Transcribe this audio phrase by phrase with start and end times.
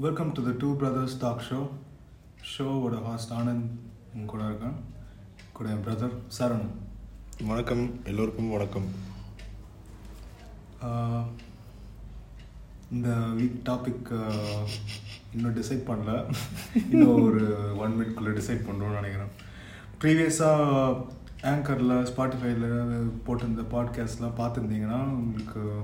[0.00, 1.68] Welcome to the two brothers talk show
[2.50, 4.76] ஷோவோட host Anand கூட இருக்கேன்.
[5.52, 6.66] கூட என் பிரதர் சரண்
[7.46, 8.00] வணக்கம்.
[8.04, 8.86] எல்லோருக்கும் வணக்கம்.
[12.92, 14.32] இந்த வீக் டாபிக்
[15.34, 16.34] இன்னும் டிசைட் பண்ணல.
[16.90, 19.32] இன்னும் ஒரு ஒன் மினிட்குள்ளே டிசைட் பண்ணுறோம்னு நினைக்கிறேன்.
[20.00, 21.04] ப்ரீவியஸாக
[21.42, 22.64] ஆங்கரில் ஸ்பாட்டிஃபைல
[23.26, 25.82] போட்டிருந்த பாட்காஸ்ட்லாம் பார்த்துருந்தீங்கன்னா உங்களுக்கு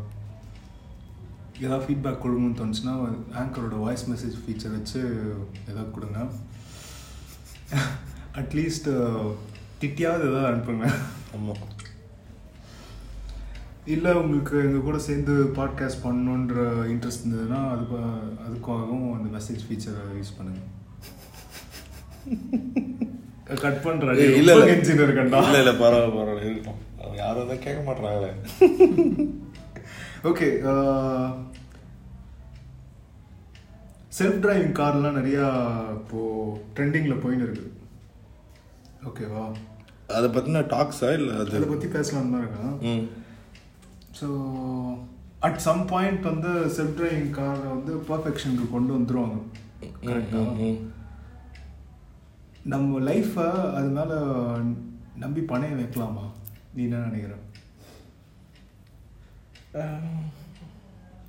[1.61, 2.95] ஏதாவது ஃபீட்பேக் கொடுக்கணும்னு தோணுச்சுன்னா
[3.35, 5.01] ஆங்கரோட வாய்ஸ் மெசேஜ் ஃபீச்சர் வச்சு
[5.69, 6.19] ஏதாவது கொடுங்க.
[8.35, 8.89] அட்லீஸ்ட்
[9.81, 10.93] திட்டியாவது ஏதாவது அனுப்புங்க.
[11.35, 11.57] ஆமாம்
[13.85, 17.97] இல்லை உங்களுக்கு எங்கள் கூட சேர்ந்து பாட்காஸ்ட் பண்ணணுன்ற இன்ட்ரெஸ்ட் இருந்ததுன்னா அதுக்கு
[18.47, 20.61] அதுக்காகவும் அந்த மெசேஜ் ஃபீச்சரை யூஸ் பண்ணுங்க.
[23.45, 24.75] கட் பண்ணுறேன் ஏய், இல்ல, இல்ல.
[24.75, 25.51] இன்ஜினியர் கண்டா.
[25.51, 26.69] இல்லை இல்லை பரவாயில்ல பரவாயில்ல.
[26.99, 28.33] அவங்க யாரும் தான் கேட்க மாட்றாங்களே.
[30.27, 30.49] ஓகே
[34.13, 35.47] செல்ஃப் டிரைவிங் கார்லாம் நிறையா
[35.97, 36.21] இப்போ
[36.75, 37.67] ட்ரெண்டிங்கில் போயின்னு இருக்கு
[39.07, 39.45] ஓகேவா
[40.11, 41.57] அதை பற்றின டாக்ஸா இல்லை அது?
[41.57, 43.05] அதை பற்றி பேசலாம் தான் இருக்கேன்.
[44.19, 44.27] ஸோ
[45.41, 49.39] அட் சம் பாயிண்ட் வந்து செல்ஃப் டிரைவிங் காரை வந்து பர்ஃபெக்ஷனுக்கு கொண்டு வந்துருவாங்க.
[50.05, 50.79] கரெக்டா ம், ம்.
[52.67, 54.17] நம்ம லைஃப்பை அது மேலே
[55.17, 56.25] நம்பி பணைய வைக்கலாமா?
[56.75, 57.35] நீ என்ன நினைக்கிற?
[57.35, 57.46] ஆஹ்,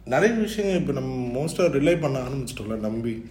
[0.05, 3.25] நிறைய விஷயங்கள் இப்போ நம்ம மோஸ்ட்டாக ரிலே பண்ண ஆரம்பிச்சிட்டோம்ல நம்பி.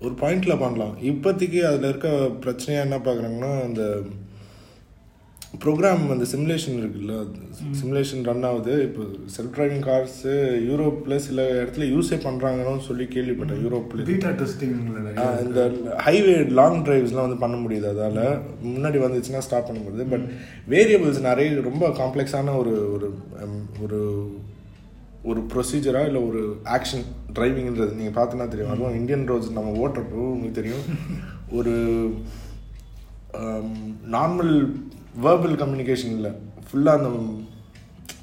[0.00, 1.02] ஒரு பாயிண்டில் பண்ணலாம்.
[1.02, 2.08] இப்போதைக்கு அதில் இருக்க
[2.40, 4.02] பிரச்சனையாக என்ன பார்க்குறாங்கன்னா அந்த
[5.64, 7.14] ப்ரோக்ராம் அந்த சிமுலேஷன் இருக்குல்ல?
[7.80, 8.72] சிமுலேஷன் ரன் ஆகுது.
[8.82, 9.02] இப்போ
[9.34, 10.32] செல்ஃப் டிரைவிங் கார்ஸு
[10.68, 15.62] யூரோப்பில் சில இடத்துல யூஸே பண்ணுறாங்கன்னு சொல்லி கேள்விப்பட்டேன் யூரோப்பில் பீட்டா ஆஹ் இந்த
[16.06, 18.40] ஹைவே லாங் டிரைவ்ஸ்லாம் வந்து பண்ண முடியுது அதால்.
[18.64, 20.10] முன்னாடி வந்துச்சுன்னா ஸ்டாப் பண்ண முடியுது.
[20.10, 20.26] பட்
[20.68, 23.08] வேரியபிள்ஸ் நிறைய ரொம்ப காம்ப்ளெக்ஸான ஒரு ஒரு
[23.82, 24.00] ஒரு
[25.22, 27.04] ஒரு ப்ரொசீஜரா இல்லை ஒரு ஆக்ஷன்
[27.34, 28.70] டிரைவிங்ன்றது நீங்கள் பார்த்தீங்கன்னா தெரியும்.
[28.70, 30.84] அதுவும் இந்தியன் ரோட்ஸ் நம்ம ஓட்டுறப்போ உங்களுக்கு தெரியும்.
[31.52, 31.74] ஒரு
[34.10, 34.52] நார்மல்
[35.24, 36.32] வேர்பல் கம்யூனிகேஷன் இல்லை.
[36.66, 37.10] ஃபுல்லாக அந்த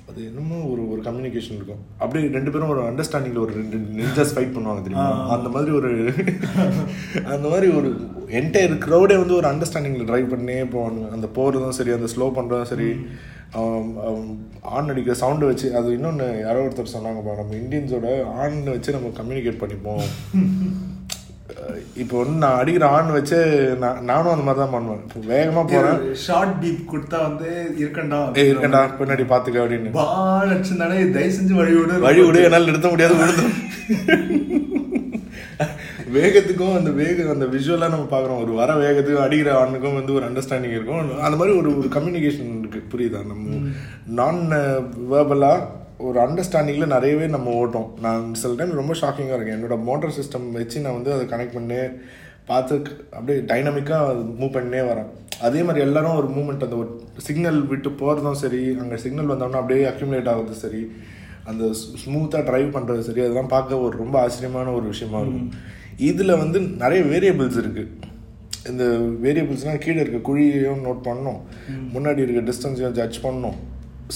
[0.09, 1.79] அது என்னமோ ஒரு ஒரு கம்யூனிகேஷன் இருக்கும்.
[1.99, 5.05] அப்படியே ரெண்டு பேரும் ஒரு அண்டர்ஸ்டாண்டிங்கில் ஒரு ரெண்டு நிஞ்சஸ் ஃபைட் பண்ணுவாங்க தெரியுமா?
[5.35, 5.91] அந்த மாதிரி ஒரு
[7.33, 7.89] அந்த மாதிரி ஒரு
[8.39, 12.89] என்டையர் க்ரௌடே வந்து ஒரு அண்டர்ஸ்டாண்டிங்கில் ட்ரைவ் பண்ணே போவாங்க அந்த போகிறதும் சரி அந்த ஸ்லோ பண்ணுறதும் சரி.
[14.75, 18.07] ஆன் அடிக்கிற சவுண்டை வச்சு அது இன்னொன்று யாரோ ஒருத்தர் சொன்னாங்கப்பா நம்ம இந்தியன்ஸோட
[18.43, 20.03] ஆன் வச்சு நம்ம கம்யூனிகேட் பண்ணிப்போம்.
[22.01, 23.39] இப்போ வந்து நான் அடிக்கிற ஆன் வச்சு
[23.83, 25.01] நான் நானும் அந்த மாதிரி தான் பண்ணுவேன்.
[25.07, 27.49] இப்போ வேகமாக போகிறேன் ஷார்ட் பீப் கொடுத்தா வந்து
[27.83, 28.19] இருக்கண்டா?
[28.41, 29.95] ஏய் இருக்கண்டா பின்னாடி பார்த்துக்க அப்படின்னு.
[29.99, 30.07] பா
[30.51, 33.47] நடிச்சிருந்தானே தயவு செஞ்சு வழி விடு வழி விடு என்னால் நிறுத்த முடியாது விழுந்து
[36.15, 38.41] வேகத்துக்கும் அந்த வேக அந்த விஷுவலாக நம்ம பார்க்குறோம்.
[38.43, 40.99] ஒரு வர வேகத்துக்கும் அடிக்கிற ஆணுக்கும் வந்து ஒரு அண்டர்ஸ்டாண்டிங் இருக்கும்.
[41.25, 42.81] அந்த மாதிரி ஒரு ஒரு கம்யூனிகேஷன் இருக்கு.
[42.91, 43.21] புரியுதா?
[43.31, 43.61] நம்ம
[44.19, 44.41] நான்
[45.13, 45.65] வேர்பலாக
[46.07, 47.89] ஒரு அண்டர்ஸ்டாண்டிங்கில் நிறையவே நம்ம ஓட்டோம்.
[48.05, 49.57] நான் சில டைம் ரொம்ப ஷாக்கிங்காக இருக்கேன்.
[49.57, 51.79] என்னோட மோட்டார் சிஸ்டம் வச்சு நான் வந்து அதை கனெக்ட் பண்ணி
[52.49, 52.75] பார்த்து
[53.17, 55.09] அப்படியே டைனமிக்காக மூவ் பண்ணே வரேன்
[55.47, 56.89] அதே மாதிரி எல்லாரும் ஒரு மூமெண்ட் அந்த ஒரு
[57.27, 60.81] சிக்னல் விட்டு போகிறதும் சரி அங்கே சிக்னல் வந்தோம்னா அப்படியே அக்யூமுலேட் ஆகுது சரி
[61.51, 61.63] அந்த
[62.03, 65.51] ஸ்மூத்தாக டிரைவ் பண்ணுறது சரி அதெல்லாம் பார்க்க ஒரு ரொம்ப ஆச்சரியமான ஒரு விஷயமா இருக்கும்.
[66.09, 67.91] இதில் வந்து நிறைய வேரியபிள்ஸ் இருக்குது
[68.71, 68.83] இந்த
[69.23, 71.39] வேரியபிள்ஸ்னால் கீழே இருக்க குழியையும் நோட் பண்ணணும்.
[71.95, 73.57] முன்னாடி இருக்க டிஸ்டன்ஸையும் ஜட்ஜ் பண்ணணும்.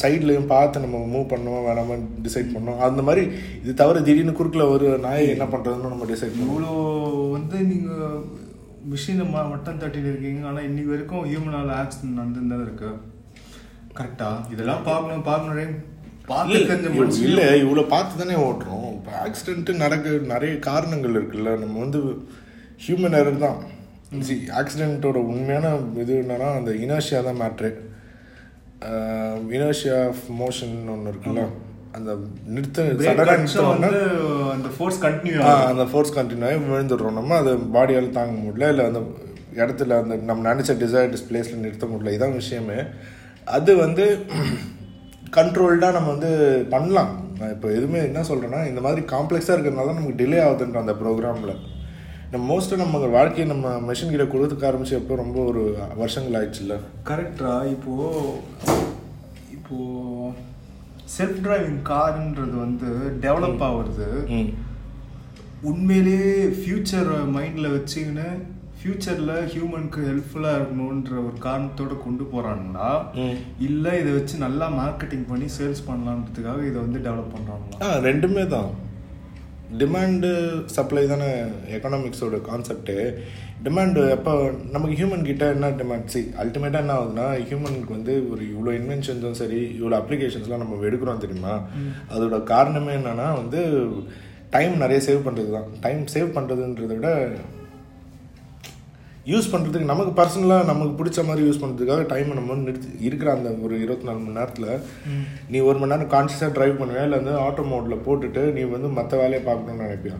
[0.02, 2.80] சைட்லையும் பார்த்து நம்ம மூவ் பண்ணோமா வேணாமா டிசைட் பண்ணோம்.
[2.88, 3.24] அந்த மாதிரி
[3.64, 6.74] இது தவிர திடீர்னு குறுக்கில் ஒரு நாயை என்ன பண்ணுறதுன்னு நம்ம டிசைட் இவ்வளோ
[7.36, 8.24] வந்து நீங்கள்
[8.94, 10.42] மிஷினை ம மட்டம் தட்டிட்டு இருக்கீங்க.
[10.50, 12.92] ஆனால் இன்னைக்கு வரைக்கும் ஹியூமனால் ஆக்சிடென்ட் நடந்துன்னு இருக்கு.
[14.00, 15.86] கரெக்டா இதெல்லாம் பார்க்கணும் பார்க்கணும்
[17.28, 18.88] இல்ல இவ்வளவு பார்த்து தானே ஓட்டுறோம்.
[18.98, 21.52] இப்போ ஆக்சிடென்ட் நடக்க நிறைய காரணங்கள் இருக்குல்ல.
[21.64, 22.00] நம்ம வந்து
[22.86, 23.59] ஹியூமன் எரர் தான்.
[24.62, 25.69] ஆக்சிடென்ட்டோட உண்மையான
[26.04, 27.72] இது என்னன்னா அந்த இனர்ஷியா தான் மேட்ரு
[29.56, 31.44] இனர்ஷியா ஆஃப் மோஷன் ஒன்று இருக்குல்ல?
[31.92, 32.84] அந்த நிறுத்த
[34.56, 35.38] அந்த ஃபோர்ஸ் கண்டினியூ
[35.72, 37.36] அந்த ஃபோர்ஸ் கண்டினியூ ஆகி விழுந்துடுறோம் நம்ம.
[37.36, 38.70] அதை பாடியால் தாங்க முடியல.
[38.70, 39.02] இல்லை அந்த
[39.56, 42.16] இடத்துல அந்த நம்ம நினச்ச டிசைர்டு பிளேஸில் நிறுத்த முடியல.
[42.18, 42.80] இதான் விஷயமே.
[43.44, 44.06] அது வந்து
[45.38, 46.32] கண்ட்ரோல்டாக நம்ம வந்து
[46.70, 47.26] பண்ணலாம்.
[47.40, 51.56] நான் இப்போ எதுவுமே என்ன சொல்கிறேன்னா இந்த மாதிரி காம்ப்ளெக்ஸாக இருக்கிறதுனால தான் நமக்கு டிலே ஆகுதுன்ற அந்த ப்ரோக்ராமில்
[52.31, 55.62] நம்ம மோஸ்ட்டாக நம்ம வாழ்க்கையை நம்ம மெஷின் கிட்ட கொடுத்துக்க ஆரம்பிச்சு எப்போ ரொம்ப ஒரு
[56.01, 56.75] வருஷங்கள் ஆயிடுச்சுல்ல?
[57.09, 57.94] கரெக்டா இப்போ
[59.57, 59.77] இப்போ
[61.15, 62.89] செல்ஃப் டிரைவிங் கார்ன்றது வந்து
[63.25, 64.07] டெவலப் ஆகுறது.
[65.69, 68.27] உண்மையிலேயே ஃபியூச்சர் மைண்டில் வச்சுக்கின்னு
[68.79, 72.89] ஃபியூச்சரில் ஹியூமனுக்கு ஹெல்ப்ஃபுல்லாக இருக்கணுன்ற ஒரு காரணத்தோட கொண்டு போகிறாங்களா
[73.68, 78.69] இல்லை இதை வச்சு நல்லா மார்க்கெட்டிங் பண்ணி சேல்ஸ் பண்ணலான்றதுக்காக இதை வந்து டெவலப் பண்ணுறாங்களா ரெண்டுமே தான்.
[79.75, 80.30] டிமாண்டு
[80.66, 81.30] சப்ளை தானே
[81.72, 82.96] எக்கனாமிக்ஸோட கான்செப்ட்டு
[83.64, 84.34] டிமாண்டு எப்போ
[84.72, 89.62] நமக்கு ஹியூமன் கிட்ட என்ன டிமாண்ட் சி அல்டிமேட்டாக என்ன ஆகுதுன்னா ஹியூமனுக்கு வந்து ஒரு இவ்வளோ இன்வென்ஷன்ஸும் சரி
[89.80, 91.68] இவ்வளோ அப்ளிகேஷன்ஸ்லாம் நம்ம எடுக்கிறோம் தெரியுமா?
[92.12, 93.62] அதோட காரணமே என்னன்னா வந்து
[94.50, 97.10] டைம் நிறைய சேவ் பண்ணுறது தான் டைம் சேவ் பண்ணுறதுன்றதை விட
[99.31, 103.50] யூஸ் பண்ணுறதுக்கு நமக்கு பர்சனலாக நமக்கு பிடிச்ச மாதிரி யூஸ் பண்ணுறதுக்காக டைமை நம்ம வந்து நிறுத்தி இருக்கிற அந்த
[103.65, 104.69] ஒரு இருபத்தி நாலு மணி நேரத்தில்
[105.53, 109.13] நீ ஒரு மணி நேரம் கான்ஷியஸாக ட்ரைவ் பண்ணுவேன் இல்லை வந்து ஆட்டோ மோடில் போட்டுட்டு நீ வந்து மற்ற
[109.21, 110.18] வேலையை பார்க்கணும்னு நினைப்பியா?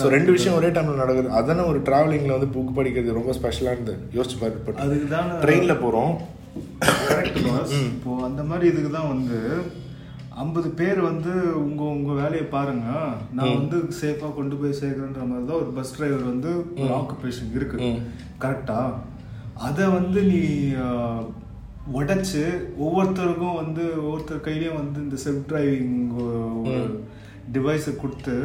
[0.00, 1.28] ஸோ ரெண்டு விஷயம் ஒரே டைமில் நடக்குது.
[1.38, 6.12] அதானே ஒரு ட்ராவலிங்கில் வந்து புக் படிக்கிறது ரொம்ப ஸ்பெஷலானது யோசிச்சு பார்த்து அதுக்கு தான் ட்ரெயினில் போகிறோம்
[7.88, 9.38] இப்போ அந்த மாதிரி இதுக்கு தான் வந்து
[10.36, 12.88] ஐம்பது பேர் வந்து உங்க உங்க வேலையை பாருங்க.
[13.32, 17.78] நான் வந்து சேஃபா கொண்டு போய் சேர்க்கறேன்ற மாதிரி தான் ஒரு பஸ் டிரைவர் வந்து ஒரு ஆக்குபேஷன் இருக்கு.
[18.38, 18.80] கரெக்டா
[19.68, 20.40] அதை வந்து நீ
[21.92, 22.42] உடைச்சு
[22.78, 25.96] ஒவ்வொருத்தருக்கும் வந்து ஒவ்வொருத்தர் கையிலயும் வந்து இந்த செல்ஃப் டிரைவிங்
[26.62, 26.82] ஒரு
[27.52, 28.36] டிவைஸை கொடுத்து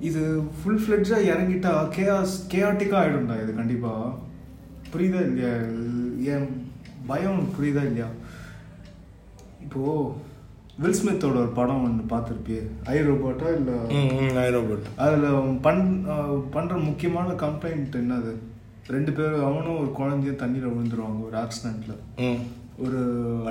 [0.00, 0.22] இது
[0.56, 3.92] ஃபுல் ஃப்ளெட்ஜா இறங்கிட்டா கேஆஸ் கேஆட்டிக்கா ஆயிடும்டா இது கண்டிப்பா.
[4.92, 5.52] புரியுதா இல்லையா?
[6.32, 6.48] என்
[7.06, 8.08] பயம் புரியுதா இல்லையா?
[9.66, 9.84] இப்போ
[10.78, 12.62] வில் ஸ்மித்தோட ஒரு படம் ஒன்று பார்த்துருப்பியே.
[12.86, 13.76] ஐ ரோபோட்டா இல்லை
[14.56, 15.26] ரோபோட் அதில்
[15.60, 15.82] பண்
[16.50, 18.32] பண்ற முக்கியமான கம்ப்ளைண்ட் என்னது?
[18.88, 22.42] ரெண்டு பேரும் அவனும் ஒரு குழந்தையும் தண்ணியில் விழுந்துருவாங்க ஒரு ஆக்சிடென்ட்ல ம்.
[22.84, 23.00] ஒரு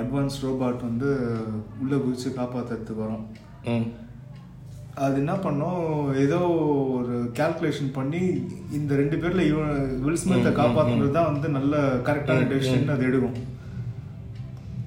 [0.00, 1.08] அட்வான்ஸ் ரோபாட் வந்து
[1.80, 3.26] உள்ள குதிச்சு காப்பாத்துறதுக்கு வரும்.
[4.98, 5.82] அது என்ன பண்ணோம்?
[6.18, 6.38] ஏதோ
[6.94, 8.20] ஒரு கால்குலேஷன் பண்ணி
[8.72, 9.74] இந்த ரெண்டு பேர்ல இவன்
[10.04, 11.74] வில் ஸ்மித்தை காப்பாத்துறது தான் வந்து நல்ல
[12.06, 13.36] கரெக்டான டெசிஷன் அது எடுக்கும்.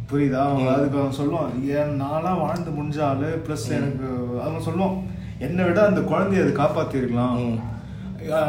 [0.10, 0.44] புரியுதா?
[0.52, 4.08] அவன் அதுக்கு அவன் சொல்லுவான் ஏன் நான்லாம் வாழ்ந்து முடிஞ்ச ஆளு ப்ளஸ் எனக்கு
[4.46, 4.96] அவன் சொல்லுவான்
[5.48, 7.38] என்னை விட அந்த குழந்தைய அது காப்பாத்திருக்கலாம்.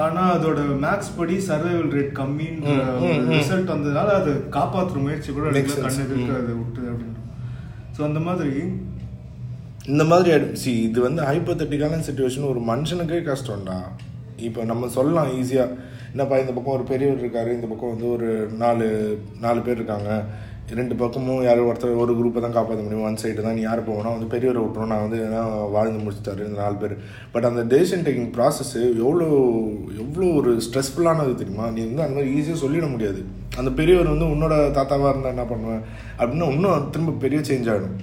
[0.04, 2.70] ஆனா அதோட மேக்ஸ் படி சர்வைவல் ரேட் கம்மின்ற
[3.34, 5.46] ரிசல்ட் வந்ததுனால அது காப்பாத்துற முயற்சி கூட.
[5.84, 7.20] கண்ணு இருக்கு அது விட்டு அப்படின்னு.
[7.96, 8.54] ஸோ அந்த மாதிரி
[9.92, 13.78] இந்த மாதிரி சி இது வந்து ஹைப்போத்தட்டிக்கான சுச்சுவேஷன் ஒரு மனுஷனுக்கே கஷ்டம்டா.
[14.48, 15.76] இப்போ நம்ம சொல்லலாம் ஈஸியாக
[16.12, 18.28] என்னப்பா இந்த பக்கம் ஒரு பெரியவர் இருக்காரு இந்த பக்கம் வந்து ஒரு
[18.62, 18.86] நாலு
[19.44, 20.10] நாலு பேர் இருக்காங்க.
[20.78, 23.06] ரெண்டு பக்கமும் யாரும் ஒருத்தர் ஒரு குரூப்பை தான் காப்பாற்ற முடியும்.
[23.08, 23.56] ஒன் சைடு தான்.
[23.58, 24.14] நீ யார் போகணும்?
[24.16, 25.42] வந்து பெரியவரை விட்டுரும் நான் வந்து எதனா
[25.74, 26.42] வாழ்ந்து முடிச்சுட்டாரு.
[26.48, 26.94] இந்த நாலு பேர்.
[27.34, 28.72] பட் அந்த டெசிஷன் டேக்கிங் ப்ராசஸ்
[29.06, 29.26] எவ்வளோ
[30.04, 31.66] எவ்வளோ ஒரு ஸ்ட்ரெஸ்ஃபுல்லானது தெரியுமா?
[31.76, 33.22] நீ வந்து அந்த மாதிரி ஈஸியாக சொல்லிட முடியாது.
[33.60, 35.84] அந்த பெரியவர் வந்து உன்னோட தாத்தாவாக இருந்தால் என்ன பண்ணுவேன்
[36.20, 37.98] அப்படின்னு இன்னும் திரும்ப பெரிய சேஞ்ச் ஆகிடும்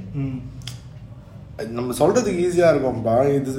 [1.77, 3.51] நம்ம சொல்றதுக்கு ஈஸியா இருக்கும்பா இது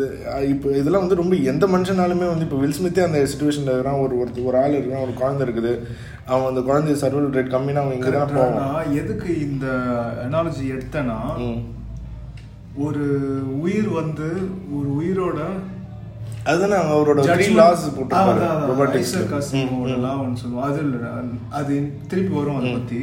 [0.51, 4.03] இப்போ இதெல்லாம் வந்து ரொம்ப எந்த மனுஷனாலுமே வந்து இப்போ வில் ஸ்மித்தே அந்த சுச்சுவேஷன்ல இருக்கிறான்.
[4.05, 5.73] ஒரு ஒருத்தர் ஒரு ஆள் இருக்கான் ஒரு குழந்தை இருக்குது.
[6.29, 8.95] அவன் அந்த குழந்தை சர்வல் ரேட் கம்மினா அவன் இங்கே தான் போவான்.
[8.95, 9.67] எதுக்கு இந்த
[10.27, 11.19] அனாலஜி எடுத்தேன்னா.
[12.87, 13.05] ஒரு
[13.61, 14.29] உயிர் வந்து
[14.77, 15.39] ஒரு உயிரோட
[16.45, 17.23] அதுதானே அவரோட
[17.61, 17.85] லாஸ்
[20.35, 20.63] சொல்லுவோம்.
[20.67, 21.09] அது இல்ல,
[21.51, 21.75] அது
[22.09, 23.01] திருப்பி வரும் அதை பத்தி.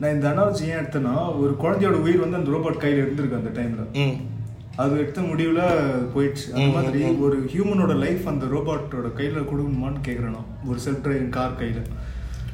[0.00, 3.84] நான் இந்த அனாலஜி ஏன் எடுத்தேன்னா ஒரு குழந்தையோட உயிர் வந்து அந்த ரோபோட் கையில இருந்திருக்கு அந்த டைம்ல
[4.76, 5.62] அது எடுத்த முடிவுல
[6.14, 6.46] போயிடுச்சு.
[6.54, 10.40] அந்த மாதிரி ஒரு ஹியூமனோட லைஃப் அந்த ரோபோட்டோட கையில கொடுக்கணுமான்னு கேக்குறேன்.
[10.68, 11.80] ஒரு செல்ஃப் டிரைவிங் கார் கையில.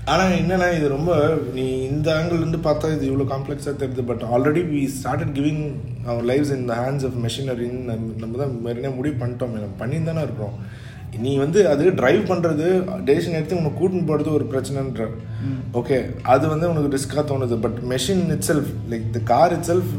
[0.08, 1.12] ஆனா என்னன்னா இது ரொம்ப
[1.56, 5.64] நீ இந்த ஆங்கிள் இருந்து பார்த்தா இது இவ்வளோ காம்ப்ளெக்ஸாக தெரியுது but already we started giving
[6.11, 9.52] our lives in the hands of மெஷினரின்னு நம்ம தான் மெரினே முடிவு பண்ணிட்டோம்.
[9.56, 10.56] நம்ம பண்ணி தானே இருக்கிறோம்.
[11.25, 12.67] நீ வந்து அது டிரைவ் பண்ணுறது
[13.08, 15.06] டெசிஷன் எடுத்து உனக்கு கூட்டின்னு போகிறது ஒரு பிரச்சனைன்ற.
[15.81, 15.99] ஓகே
[16.35, 17.58] அது வந்து உனக்கு ரிஸ்க்காக தோணுது.
[17.64, 19.93] But machine itself like the car itself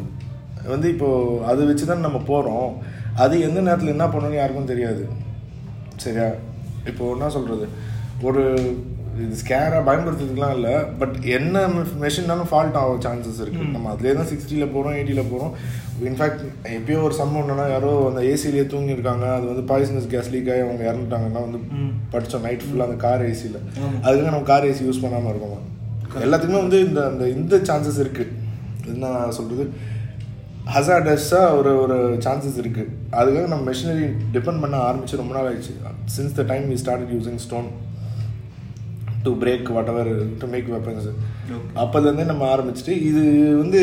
[0.73, 2.71] வந்து இப்போது அதை வச்சு தான் நம்ம போகிறோம்
[3.23, 5.03] அது எந்த நேரத்தில் என்ன பண்ணணும்னு யாருக்கும் தெரியாது.
[6.05, 6.27] சரியா?
[6.91, 7.67] இப்போ என்ன சொல்கிறது
[8.29, 8.43] ஒரு
[9.19, 10.73] இது ஸ்கேராக பயன்படுத்துறதுக்குலாம் இல்லை.
[10.99, 11.63] பட் என்ன
[12.03, 15.51] மெஷின்னாலும் ஃபால்ட் ஆக சான்சஸ் இருக்குது நம்ம அதுலேயே தான் சிக்ஸ்டியில் போகிறோம் எயிட்டியில் போகிறோம்
[16.09, 16.43] இன்ஃபேக்ட்
[16.75, 19.25] எப்பயோ ஒரு சம்பவம் ஒன்றுனா யாரோ அந்த ஏசிலேயே தூங்கியிருக்காங்க.
[19.37, 21.59] அது வந்து பாய்சனஸ் கேஸ் லீக் ஆகி அவங்க இறந்துட்டாங்கன்னா வந்து
[22.13, 23.59] படித்தோம் நைட் ஃபுல்லாக அந்த கார் ஏசியில்
[24.05, 25.67] அதுக்கு நம்ம கார் ஏசி யூஸ் பண்ணாமல் இருக்கோம்?
[26.25, 28.31] எல்லாத்துக்குமே வந்து இந்த அந்த இந்த சான்சஸ் இருக்குது
[28.93, 29.65] என்ன சொல்கிறது
[30.73, 35.73] ஹசார்டஸாக ஒரு ஒரு சான்சஸ் இருக்குது அதுக்காக நம்ம மெஷினரி டிபெண்ட் பண்ண ஆரம்பிச்சு ரொம்ப நாள் ஆயிடுச்சு.
[36.17, 37.69] Since the time we started using stone
[39.25, 40.11] to break whatever
[40.41, 41.09] to make weapons
[41.83, 43.23] அப்போதுலேருந்தே நம்ம ஆரம்பிச்சுட்டு இது
[43.61, 43.81] வந்து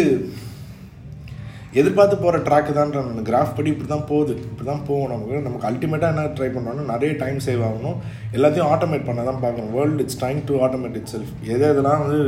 [1.81, 4.35] எதிர்பார்த்து போகிற ட்ராக்கு தான்ற அந்த கிராஃப் படி இப்படி தான் போகுது.
[4.51, 7.99] இப்படி தான் போகும் நமக்கு நமக்கு அல்டிமேட்டாக என்ன ட்ரை பண்ணோம்னா நிறைய டைம் சேவ் ஆகணும்.
[8.37, 9.75] எல்லாத்தையும் ஆட்டோமேட் பண்ண தான் பார்க்கணும்.
[9.77, 12.21] World it's time to automate itself எது எதெல்லாம் வந்து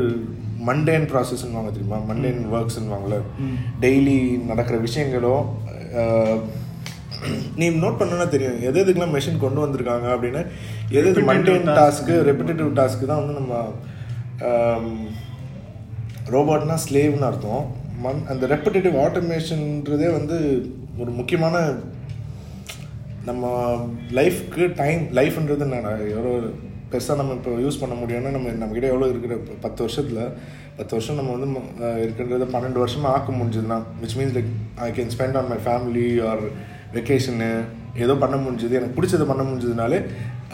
[0.69, 2.01] மண்டேன் ப்ராசஸ்ன்னு வாங்க தெரியுமா?
[2.11, 3.19] மண்டேன் ஒர்க்ஸ்ன்னு வாங்கல.
[3.85, 4.19] டெய்லி
[4.51, 5.35] நடக்கிற விஷயங்களோ
[7.61, 8.59] நீ நோட் பண்ணனா தெரியும்.
[8.69, 10.43] எது எதுக்கெல்லாம் மெஷின் கொண்டு வந்திருக்காங்க அப்படின்னு.
[10.99, 11.77] எது எது task.
[11.81, 13.55] டாஸ்க்கு ரெப்பிட்டேட்டிவ் டாஸ்க்கு தான் வந்து நம்ம
[16.35, 17.65] ரோபோட்னா ஸ்லேவ்னு அர்த்தம்.
[18.05, 20.37] மன் அந்த ரெப்பிட்டேட்டிவ் ஆட்டோமேஷன்றதே வந்து
[21.03, 21.57] ஒரு முக்கியமான
[23.29, 23.49] நம்ம
[24.19, 25.95] லைஃப்க்கு டைம் லைஃப்ன்றது என்ன?
[26.15, 26.33] எவ்வளோ
[26.93, 29.35] பெருசாக நம்ம இப்போ யூஸ் பண்ண முடியும்னா நம்ம நம்மக்கிட்ட எவ்வளோ இருக்கிற
[29.65, 30.23] பத்து வருஷத்தில்
[30.79, 31.49] பத்து வருஷம் நம்ம வந்து
[32.05, 34.51] இருக்கின்றத பன்னெண்டு வருஷமாக ஆக்க முடிஞ்சதுன்னா which means like
[34.87, 36.45] I can spend on my family or
[36.95, 37.51] vacation
[38.05, 39.99] ஏதோ பண்ண முடிஞ்சது எனக்கு பிடிச்சதை பண்ண முடிஞ்சதுனாலே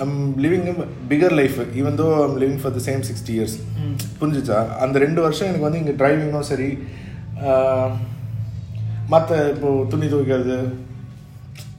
[0.04, 0.14] I'm
[0.44, 0.66] living
[1.10, 3.56] bigger life even though I'm living for the same sixty years
[4.20, 4.58] புரிஞ்சுச்சா?
[4.84, 6.68] அந்த ரெண்டு வருஷம் எனக்கு வந்து இங்கே டிரைவிங்கும் சரி
[9.12, 10.58] மற்ற இப்போ துணி துவைக்கிறது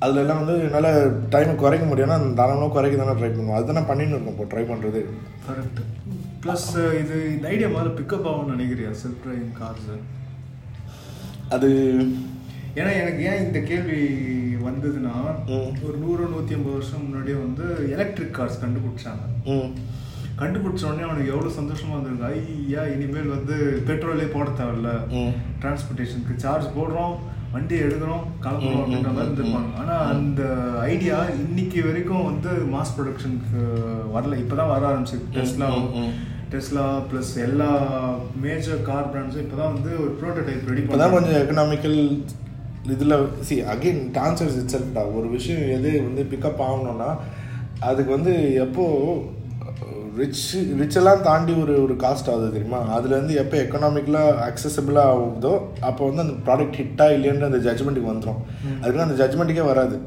[0.03, 0.89] அதுல எல்லாம் வந்து என்னால்
[1.33, 4.35] டைமை குறைக்க முடியும்னா அந்த தாராளமாக குறைக்க தானே ட்ரை பண்ணுவோம் அதுதானே பண்ணின்னு இருக்கோம்.
[4.35, 4.99] இப்போ ட்ரை பண்ணுறது
[5.47, 5.79] கரெக்ட்
[6.43, 6.67] ப்ளஸ்
[7.01, 8.91] இது இந்த ஐடியா முதல்ல பிக்கப் ஆகும்னு நினைக்கிறியா?
[9.01, 9.89] செல்ஃப் டிரைவிங் கார்ஸ்
[11.55, 11.69] அது
[12.77, 13.99] ஏன்னா எனக்கு ஏன் இந்த கேள்வி
[14.67, 15.13] வந்ததுன்னா.
[15.85, 19.23] ஒரு நூறு நூற்றி ஐம்பது வருஷம் முன்னாடியே வந்து எலக்ட்ரிக் கார்ஸ் கண்டுபிடிச்சாங்க.
[20.41, 22.27] கண்டுபிடிச்ச உடனே அவனுக்கு எவ்வளோ சந்தோஷமா இருந்திருக்கு.
[22.31, 23.55] ஐயா இனிமேல் வந்து
[23.87, 24.91] பெட்ரோலே போட தேவையில்ல.
[25.61, 27.15] டிரான்ஸ்போர்ட்டேஷனுக்கு சார்ஜ் போடுறோம்
[27.51, 29.69] வண்டி எடுக்கிறோம் கிளம்புறோம் அப்படின்ற மாதிரி இருந்திருப்பாங்க.
[29.69, 29.77] ம்.
[29.77, 30.41] ஆனா அந்த
[30.85, 33.61] ஐடியா இன்னைக்கு வரைக்கும் வந்து மாஸ் ப்ரொடக்ஷனுக்கு
[34.15, 34.39] வரல.
[34.43, 36.11] இப்பதான் வர ஆரம்பிச்சு டெஸ்லா ம், ம்.
[36.51, 37.71] டெஸ்லா ப்ளஸ் எல்லா
[38.41, 41.99] மேஜர் கார் பிராண்ட்ஸும் இப்பதான் வந்து ஒரு ப்ரோட்டோடைப் ரெடி இப்போதான் கொஞ்சம் எக்கனாமிக்கல்
[42.93, 43.15] இதில்
[43.47, 47.09] சி அகைன் டான்சர்ஸ் இட் செல்ஃப்டா ஒரு விஷயம் எது வந்து பிக்கப் ஆகணும்னா
[47.89, 48.33] அதுக்கு வந்து
[48.65, 48.85] எப்போ
[50.19, 50.43] ரிச்
[50.79, 52.79] ரிச்செல்லாம் தாண்டி ஒரு ஒரு காஸ்ட் ஆகுது தெரியுமா?
[52.95, 55.51] அதுலேருந்து எப்போ எக்கனாமிக்கலாக அக்சசபிளாக ஆகுதோ
[55.89, 58.39] அப்போ வந்து அந்த ப்ராடக்ட் ஹிட்டா இல்லைன்ற அந்த ஜட்ஜ்மெண்ட்டுக்கு வந்துடும்
[58.81, 59.97] அதுக்கு அந்த ஜட்ஜ்மெண்ட்டுக்கே வராது.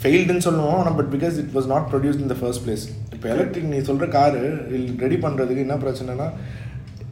[0.00, 3.70] ஃபெயில்டுன்னு சொல்லுவோம் ஆனால் but because it was not produce in the first place இப்போ எலக்ட்ரிக்
[3.74, 4.42] நீ சொல்கிற காரு
[5.04, 6.28] ரெடி பண்ணுறதுக்கு என்ன பிரச்சனைனா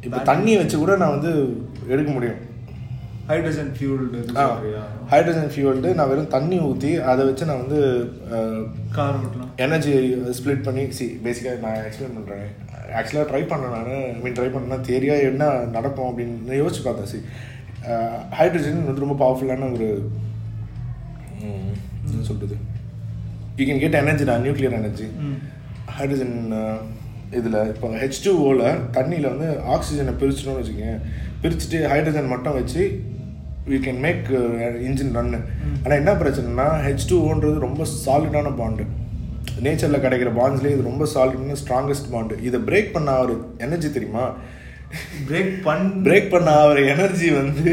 [0.06, 1.32] இப்போ தண்ணியை வச்சு கூட நான் வந்து
[1.94, 2.40] எடுக்க முடியும்.
[3.30, 4.18] ஹைட்ரஜன் ஃபியூல்டு
[5.12, 7.78] ஹைட்ரஜன் ஃபியூல்டு நான் வெறும் தண்ணி ஊற்றி அதை வச்சு நான் வந்து
[8.96, 9.50] கார் ஓட்டலாம்.
[9.64, 9.94] எனர்ஜி
[10.38, 12.46] ஸ்ப்ளிட் பண்ணி சி பேசிக்காக நான் எக்ஸ்பிளைன் பண்ணுறேன்
[12.98, 13.90] ஆக்சுவலாக ட்ரை பண்ணேன் நான்.
[14.22, 15.44] மீன் ட்ரை பண்ணேன்னா தேரியாக என்ன
[15.76, 17.20] நடக்கும் அப்படின்னு யோசிச்சு பார்த்தேன் சி.
[18.38, 19.88] ஹைட்ரஜன் வந்து ரொம்ப பவர்ஃபுல்லான ஒரு
[22.06, 22.56] என்ன சொல்கிறது
[23.58, 25.08] யூ கேன் கெட் எனர்ஜி தான் நியூக்ளியர் எனர்ஜி.
[25.98, 26.36] ஹைட்ரஜன்
[27.38, 28.66] இதில் இப்போ ஹெச் டூ ஓவில்
[28.96, 30.96] தண்ணியில் வந்து ஆக்சிஜனை பிரிச்சிட்டோம்னு வச்சுக்கோங்க
[31.42, 32.82] பிரிச்சுட்டு ஹைட்ரஜன் மட்டும் வச்சு
[33.70, 34.26] we can make
[34.88, 35.38] engine run
[35.82, 38.84] ஆனால் என்ன பிரச்சனைனா ஹெச் டூ ஓன்றது ரொம்ப சாலிடான பாண்டு
[39.64, 44.24] நேச்சரில் கிடைக்கிற பாண்ட்ஸ்லேயே இது ரொம்ப சாலிடான ஸ்ட்ராங்கஸ்ட் பாண்டு இதை பிரேக் பண்ண ஒரு எனர்ஜி தெரியுமா?
[45.28, 47.70] பிரேக் பண் பிரேக் பண்ண ஆகிற எனர்ஜி வந்து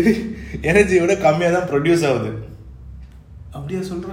[0.71, 2.29] எனர்ஜியை விட கம்மியாக தான் ப்ரொடியூஸ் ஆகுது.
[3.51, 4.09] அப்படியே சொல்ற?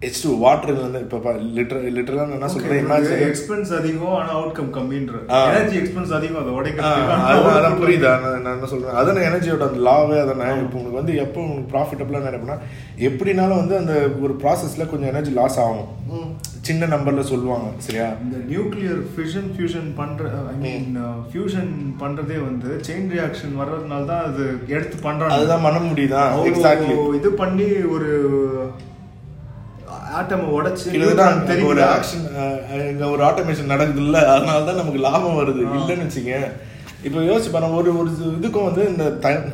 [0.00, 5.16] ஹெச் டூ வாட்டர் வந்து இப்போ லிட்டர் லிட்டரலாக என்ன சொல்கிறேன் இமேஜின் எக்ஸ்பென்ஸ் அதிகம் ஆனா அவுட்கம் கம்மின்ற
[5.30, 5.40] ஆ.
[5.48, 10.16] எனர்ஜி எக்ஸ்பென்ஸ் அதிகம் அதை உடைக்கிறதுக்கு அதான் புரியுதா நான் நான் என்ன சொல்றேன் அதான எனர்ஜியோட அந்த லாவே
[10.22, 12.56] அதானே இப்போ உங்களுக்கு வந்து எப்போ உங்களுக்கு ப்ராஃபிட்டபிளாக நினைப்பேன்னா
[13.08, 16.30] எப்படினாலும் வந்து அந்த ஒரு ப்ராசஸ்ல கொஞ்சம் எனர்ஜி லாஸ் ஆகும்.
[16.68, 18.08] சின்ன நம்பர்ல சொல்லுவாங்க சரியா?
[18.24, 20.88] இந்த நியூக்ளியர் ஃபியூஷன் ஃபியூஷன் பண்ற ஐ மீன்
[21.30, 25.34] ஃபியூஷன் பண்றதே வந்து செயின் ரியாக்ஷன் வர்றதுனால தான் அது எடுத்து பண்றாங்க.
[25.36, 26.24] அதுதான் பண்ண முடியுதா?
[26.50, 28.10] எக்ஸாக்ட்லி இது பண்ணி ஒரு
[30.20, 30.86] ஆட்டம் உடைச்சு
[31.64, 31.82] ஒரு?
[31.94, 32.24] ஆக்ஷன்
[32.90, 35.62] இங்க ஒரு ஆட்டோமேஷன் நடக்குது இல்ல அதனால தான் நமக்கு லாபம் வருது.
[35.78, 36.34] இல்லைன்னு வச்சுங்க
[37.02, 38.10] இப்போ யோசிச்சு பாருங்க ஒரு ஒரு
[38.40, 39.04] இதுக்கும் வந்து இந்த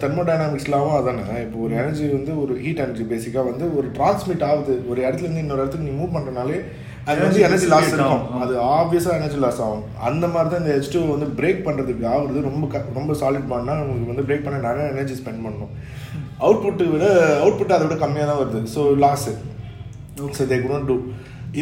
[0.00, 1.20] தெர்மோடைனாமிக்ஸ்லாவும் அதானே?
[1.40, 4.84] இப்போ ஒரு எனர்ஜி வந்து ஒரு ஹீட் எனர்ஜி பேசிக்கா வந்து ஒரு டிரான்ஸ்மிட் ஆகுது.
[4.88, 6.58] ஒரு இடத்துல இருந்து இன்னொரு இடத்துக்கு நீ மூவ் பண்றனாலே
[7.04, 8.06] அது வந்து எனர்ஜி லாஸ் இருக்கும்.
[8.06, 8.40] ஆகும்.
[8.40, 9.84] அது ஆப்வியஸா எனர்ஜி லாஸ் ஆகும்.
[10.02, 12.40] அந்த மாதிரி தான் இந்த ஹெச் டூ வந்து பிரேக் பண்றதுக்கு ஆகுறது.
[12.40, 15.72] ரொம்ப க- ரொம்ப சாலிட் பண்ணா உங்களுக்கு வந்து பிரேக் பண்ண நிறைய எனர்ஜி ஸ்பெண்ட் பண்ணணும்.
[16.40, 17.04] அவுட்புட்டை விட
[17.44, 18.66] அவுட்புட் அதை விட கம்மியாக தான் வருது.
[18.74, 19.30] So loss
[20.36, 20.96] so they couldn't do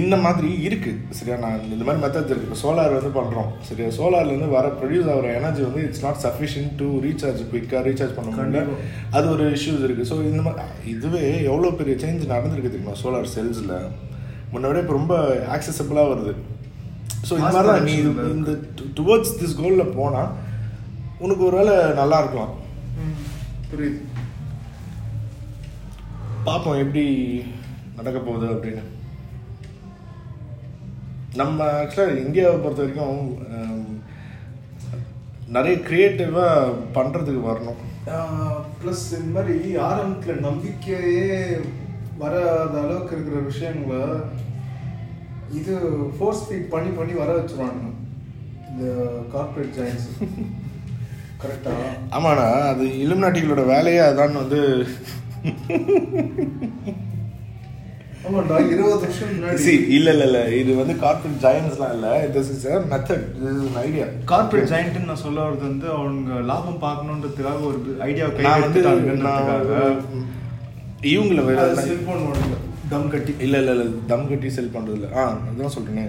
[0.01, 0.93] இந்த மாதிரி இருக்கு.
[1.17, 1.37] சரியா?
[1.43, 2.47] நான் இந்த மாதிரி மெத்தட்ஸ் இருக்கு.
[2.49, 3.51] இப்போ சோலார் வந்து பண்றோம்.
[3.69, 3.89] சரியா?
[3.99, 8.31] சோலார்ல இருந்து வர ப்ரொடியூஸ் ஆகிற எனர்ஜி வந்து it's not sufficient to recharge குயிக்காக ரீசார்ஜ் பண்ண
[8.37, 8.63] முடியல.
[9.17, 10.07] அது ஒரு இஷ்யூஸ் இருக்கு.
[10.11, 13.77] ஸோ இந்த மாதிரி இதுவே எவ்வளோ பெரிய சேஞ்ச் நடந்திருக்கு தெரியுமா சோலார் செல்ஸில்
[14.55, 15.15] முன்னாடியே இப்போ ரொம்ப
[15.57, 16.35] ஆக்சசபிளாக வருது.
[17.29, 17.87] ஸோ இந்த மாதிரி தான்.
[17.91, 18.53] நீ ல இந்த
[19.01, 20.33] டுவர்ட்ஸ் திஸ் கோலில் போனால்
[21.25, 22.55] உனக்கு ஒரு வேளை நல்லா இருக்கலாம்.
[23.73, 24.01] புரியுது.
[26.49, 27.05] பார்ப்போம் எப்படி
[27.97, 28.85] நடக்க போகுது அப்படின்னு.
[31.41, 33.23] நம்ம ஆக்சுவலாக இந்தியாவை பொறுத்த வரைக்கும்
[35.57, 37.81] நிறைய க்ரியேட்டிவாக பண்ணுறதுக்கு வரணும்.
[38.81, 39.57] ப்ளஸ் இந்த மாதிரி
[39.89, 41.29] ஆரம்பத்தில் நம்பிக்கையே
[42.23, 44.03] வராத அளவுக்கு இருக்கிற விஷயங்களை
[45.59, 45.75] இது
[46.17, 47.91] ஃபோர்ஸ் ஃபீட் பண்ணி பண்ணி வர வச்சிருவானுங்க
[48.71, 48.85] இந்த
[49.35, 50.09] கார்ப்பரேட் ஜாயின்ஸ்
[51.43, 51.73] கரெக்டா
[52.17, 54.63] ஆமாண்ணா அது இலுமினாட்டிகளோட வேலையே அதான் வந்து.
[58.27, 60.39] இல்ல இல்ல இல்ல.
[60.61, 62.07] இது வந்து கார்ப்பரேட் ஜாயன்ஸ்லாம் இல்ல.
[62.35, 67.61] This is method this is idea corporate ஜாயிண்ட்னு நான் சொல்ல வர்றது வந்து அவங்க லாபம் பார்க்கணுன்றதுக்காக
[67.71, 67.79] ஒரு
[68.09, 69.81] ஐடியா நான் கையெழுத்துட்டாங்கிறதுக்காக
[71.13, 72.25] இவங்கள வேற செல்போன்
[72.91, 73.33] டம் கட்டி.
[73.39, 73.85] இல்ல இல்ல இல்ல.
[74.07, 76.07] தம் கட்டி செல் பண்றது இல்ல ஆ அதான் சொல்றேனே.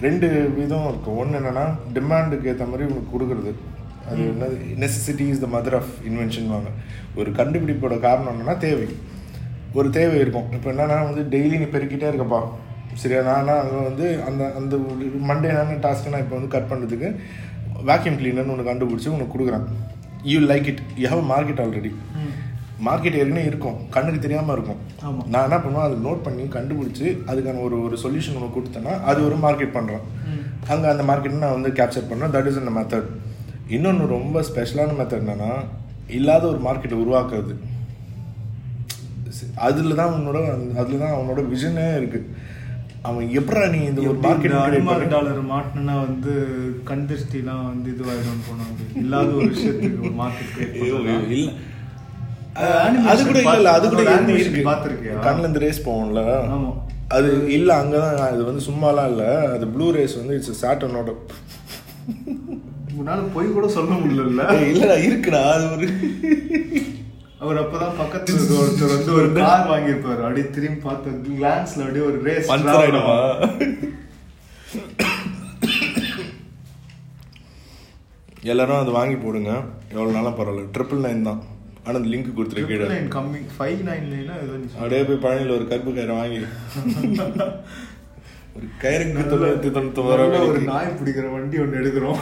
[0.00, 0.26] ரெண்டு
[0.56, 1.18] விதம் இருக்கும்.
[1.18, 1.64] ஒன்று என்னன்னா
[1.94, 3.52] டிமாண்டுக்கு ஏற்ற மாதிரி உனக்கு கொடுக்குறது.
[4.08, 4.56] அது என்னது?
[4.82, 6.70] Necessity is the mother of invention வாங்க
[7.16, 8.86] ஒரு கண்டுபிடிப்போட காரணம் என்னன்னா தேவை.
[9.78, 10.48] ஒரு தேவை இருக்கும்.
[10.56, 12.40] இப்போ என்னன்னா வந்து டெய்லி நீ பெருக்கிட்டே இருக்கப்பா.
[13.02, 13.20] சரியா?
[13.28, 14.74] நான் வந்து அந்த அந்த
[15.30, 17.08] மண்டேனான டாஸ்க்கு நான் இப்போ வந்து கட் பண்ணுறதுக்கு
[17.90, 19.66] வேக்யூம் கிளீனர்னு ஒன்று கண்டுபிடிச்சி உனக்கு கொடுக்குறேன்.
[20.30, 21.92] You like it you have market already
[22.88, 23.78] market ஏற்கனவே இருக்கும்.
[23.94, 24.78] கண்ணுக்கு தெரியாமல் இருக்கும்.
[25.32, 25.86] நான் என்ன பண்ணுவேன்?
[25.86, 30.04] அதை நோட் பண்ணி கண்டுபிடிச்சி அதுக்கான ஒரு ஒரு சொல்யூஷன் ஒன்று கொடுத்தேன்னா அது ஒரு மார்க்கெட் பண்ணுறேன்
[30.72, 33.10] அங்கே அந்த மார்க்கெட் நான் வந்து கேப்சர் பண்ணேன் தட் இஸ் அந்த மெத்தட்
[33.76, 35.52] இன்னொன்று ரொம்ப ஸ்பெஷலான மெத்தட் என்னன்னா
[36.18, 37.54] இல்லாத ஒரு மார்க்கெட்டை உருவாக்குறது.
[39.66, 40.38] அதுல தான் அவனோட
[40.78, 42.20] அதுல தான் அவனோட விஷனே இருக்கு.
[43.02, 46.32] அவன் எப்படா நீ இந்த ஒரு மார்க்கெட் டாலர் மாட்டினா வந்து
[46.84, 48.80] கண் திருஷ்டிலாம் வந்து இதுவாயிடும் போனாங்க.
[48.96, 51.16] இல்லாத ஒரு விஷயத்துக்கு ஒரு மார்க்கெட் இல்ல.
[53.10, 53.70] அது கூட இல்ல இல்ல.
[53.70, 54.02] அது கூட
[54.36, 54.62] இருக்கு.
[54.64, 55.16] பார்த்திருக்கியா?
[55.20, 56.22] கண்ணுல இருந்து ரேஸ் போகும்ல.
[56.50, 56.70] ஆமா.
[57.10, 59.24] அது இல்ல அங்கதான் அது வந்து சும்மாலாம் இல்ல.
[59.54, 61.10] அது ப்ளூ ரேஸ் வந்து இட்ஸ் சாட்டனோட
[62.94, 65.86] உன்னால போய் கூட சொல்ல முடியல இல்லடா இருக்குடா அது ஒரு
[67.40, 70.20] அவர் அப்பதான் பக்கத்துல ஒருத்தர் வந்து ஒரு கார் வாங்கியிருப்பாரு.
[70.26, 73.16] அப்படியே திரும்பி பார்த்து கிளான்ஸ்ல அப்படியே ஒரு ரேஸ் ஆயிடுமா
[78.42, 79.50] எல்லாரும் அது வாங்கி போடுங்க.
[79.90, 80.62] எவ்வளவு நாளும் பரவாயில்ல.
[80.76, 81.40] ட்ரிபிள் நைன் தான்.
[81.84, 82.86] ஆனா அந்த லிங்க் கொடுத்துரு கீழே.
[83.16, 84.54] கம்மி ஃபைவ் நைன் ஏதோ.
[84.74, 86.40] அப்படியே போய் பழனியில் ஒரு கருப்பு கயிறு வாங்கி.
[88.56, 88.66] ஒரு
[89.32, 92.20] தொள்ளாயிரத்தி தொண்ணூத்தி நல்ல ஒரு நாய் பிடிக்கிற வண்டி ஒண்ணு எடுக்கிறோம்.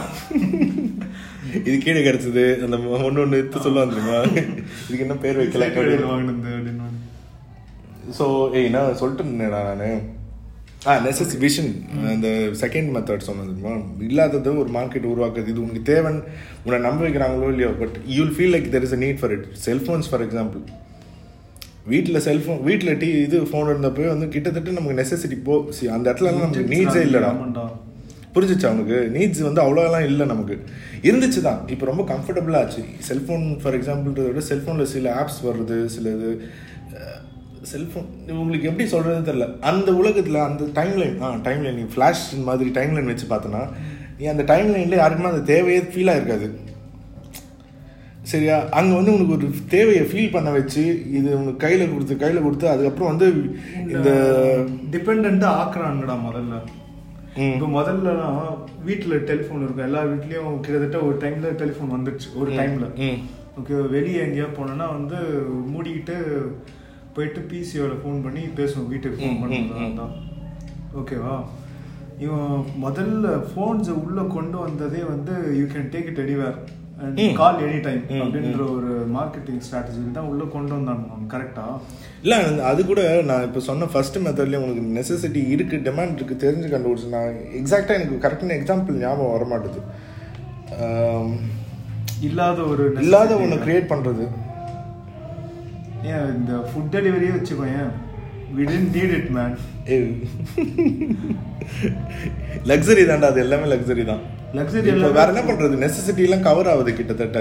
[1.68, 2.44] இது கீழே கிடைச்சது.
[2.64, 4.18] அந்த ஒண்ணு ஒண்ணு எடுத்து சொல்லுவாங்க தெரியுமா?
[4.87, 5.68] இதுக்கு என்ன பேர் வைக்கல
[6.12, 6.87] வாங்கினது அப்படின்னு
[8.18, 8.26] ஸோ
[8.58, 10.04] ஏய் நான் சொல்லிட்டு இருந்தேன்டா நான்?
[10.88, 11.70] ஆ நெசஸ் விஷன்
[12.12, 12.28] அந்த
[12.62, 13.73] செகண்ட் மெத்தட் சொன்னது தெரியுமா?
[14.08, 15.52] இல்லாதது ஒரு மார்க்கெட் உருவாக்குறது.
[15.52, 16.18] இது உனக்கு தேவன்
[16.64, 20.11] உன்னை நம்ப வைக்கிறாங்களோ இல்லையோ but you'll feel like there is a need for it cellphones
[20.11, 20.62] for example
[21.87, 26.40] வீட்டில் செல்ஃபோன் வீட்டில் டி இது ஃபோன் இருந்தப்போ வந்து கிட்டத்தட்ட நமக்கு நெசசிட்டி போ see, அந்த இடத்துலலாம்
[26.40, 27.30] நமக்கு நீட்ஸே இல்லைடா.
[28.35, 30.56] புரிஞ்சிச்சு அவனுக்கு நீட்ஸ் வந்து அவ்வளோலாம் இல்லை நமக்கு.
[31.02, 31.61] இருந்துச்சு தான்.
[31.68, 32.82] இப்போ ரொம்ப கம்ஃபர்டபுளாக ஆச்சு.
[33.08, 36.30] செல்ஃபோன் ஃபார் எக்ஸாம்பிள் விட செல்ஃபோனில் சில ஆப்ஸ் வருது சில இது
[37.73, 38.06] செல்ஃபோன்
[38.42, 43.26] உங்களுக்கு எப்படி சொல்கிறது தெரில அந்த உலகத்தில் அந்த டைம்லைன் ஆ டைம்லைன் நீ ஃப்ளாஷ் மாதிரி டைம்லைன் வச்சு
[43.30, 43.62] பார்த்தோன்னா
[44.18, 46.47] நீ அந்த டைம்லைனில் யாருக்குமே அந்த தேவையே ஃபீலாக இருக்காது
[48.30, 48.56] சரியா?
[48.78, 50.82] அங்கே வந்து உனக்கு ஒரு தேவையை ஃபீல் பண்ண வச்சு
[51.18, 53.26] இது உனக்கு கையில் கொடுத்து கையில் கொடுத்து அதுக்கப்புறம் வந்து
[53.94, 54.11] இந்த
[54.92, 56.56] டிபெண்டா ஆக்குறாங்கடா முதல்ல.
[57.54, 58.38] இப்போ முதல்லலாம்
[58.87, 59.87] வீட்டுல டெலிஃபோன் இருக்கும்.
[59.88, 62.87] எல்லா வீட்லயும் கிட்டத்தட்ட ஒரு டைம்ல டெலிஃபோன் வந்துடுச்சு ஒரு டைம்ல
[63.61, 65.18] ஓகே வெளியே எங்கேயா போனோம்னா வந்து
[65.73, 66.16] மூடிக்கிட்டு
[67.14, 68.90] போயிட்டு பிசிஓல ஃபோன் பண்ணி பேசுவோம்.
[68.92, 70.06] வீட்டுக்கு ஃபோன் பண்ணுறதா
[71.00, 71.37] ஓகேவா?
[72.24, 72.52] இவன்
[72.85, 76.59] முதல்ல ஃபோன்ஸை உள்ள கொண்டு வந்ததே வந்து you can take it anywhere
[76.98, 77.18] and.
[77.38, 81.64] Call any time அப்படின்ற ஒரு மார்க்கெட்டிங் ஸ்ட்ராட்டஜி தான் உள்ள கொண்டு வந்தாங்க கரெக்டா
[82.24, 87.12] இல்லை அது கூட நான் இப்போ சொன்ன ஃபர்ஸ்ட் மெத்தட்லேயே உங்களுக்கு நெசசிட்டி இருக்கு டிமாண்ட் இருக்கு தெரிஞ்சு கண்டுபிடிச்சு
[87.12, 87.30] நான்
[87.61, 89.80] எக்ஸாக்டாக எனக்கு கரெக்டான எக்ஸாம்பிள் ஞாபகம் வர மாட்டுது
[92.22, 93.32] இல்லாத ஒரு இல்லாத.
[93.42, 94.24] ஒன்று கிரியேட் பண்ணுறது
[96.11, 97.92] ஏன் இந்த ஃபுட் டெலிவரியே வச்சுக்கோ ஏன்
[98.56, 99.54] we don't need it man
[102.70, 104.22] luxury தான்டா அது எல்லாமே லக்ஸரி தான்.
[104.56, 105.74] Luxury இப்போ வேற என்ன பண்றது?
[105.82, 107.40] நெசசிட்டி எல்லாம் கவர் ஆகுது கிட்டத்தட்ட.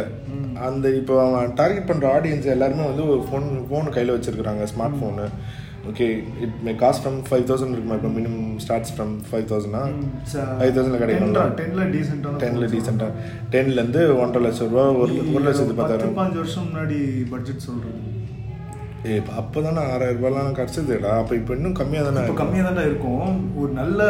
[0.67, 5.25] அந்த இப்போ அவன் டார்கெட் பண்ற ஆடியன்ஸ் எல்லாருமே வந்து ஒரு ஃபோன் ஃபோன் கையில வச்சிருக்காங்க smart phone
[5.89, 6.07] okay
[6.45, 7.97] it may cost from five thousand இருக்குமா?
[7.99, 9.83] இப்போ மினிமம் ஸ்டார்ட்ஸ் ஃப்ரம் ஃபைவ் தௌசண்ட்னா
[10.59, 13.11] ஃபைவ் தௌசண்ட்ல கிடைக்கும் டென்ல டீசென்டான டென்ல டீசெண்டாக
[13.55, 16.17] டென்லேருந்து ஒன்றரை லட்சம் ரூபா ஒரு ஒரு லட்சத்து பத்து பத்தாயிரம்.
[16.19, 16.99] பாஞ்சு வருஷம் முன்னாடி
[17.33, 18.01] பட்ஜெட் சொல்றது.
[19.09, 21.13] ஏ அப்போ தானே ஆறாயிரம் ரூபாய்லாம் கிடச்சதுடா.
[21.23, 23.29] அப்போ இப்போ இன்னும் கம்மியாக தானே இப்போ கம்மியா தான்டா இருக்கும்.
[23.61, 24.01] ஒரு நல்ல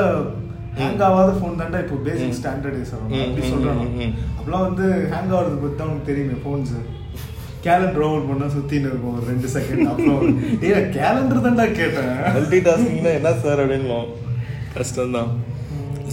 [0.80, 4.14] ஹேங் ஆகாத ஃபோன் தான்டா இப்போ பேசிக் ஸ்டாண்டர்டைஸ் ஆகும் அப்படி ம், சொல்றாங்க ம், ம்.
[4.38, 6.74] அப்பலாம் வந்து ஹேங் ஆகுறது பத்தி தான் உனக்கு தெரியுமே ஃபோன்ஸ்
[7.64, 10.28] கேலண்டர் ஓவர் பண்ணா சுத்தின்னு இருக்கும் ஒரு ரெண்டு செகண்ட் அப்புறம்
[10.66, 12.12] ஏ கேலண்டர் தான்டா கேட்டேன்.
[12.36, 14.00] மல்டி டாஸ்கிங்னா என்ன சார் அப்படின்னு
[14.76, 15.32] கஷ்டம்தான்.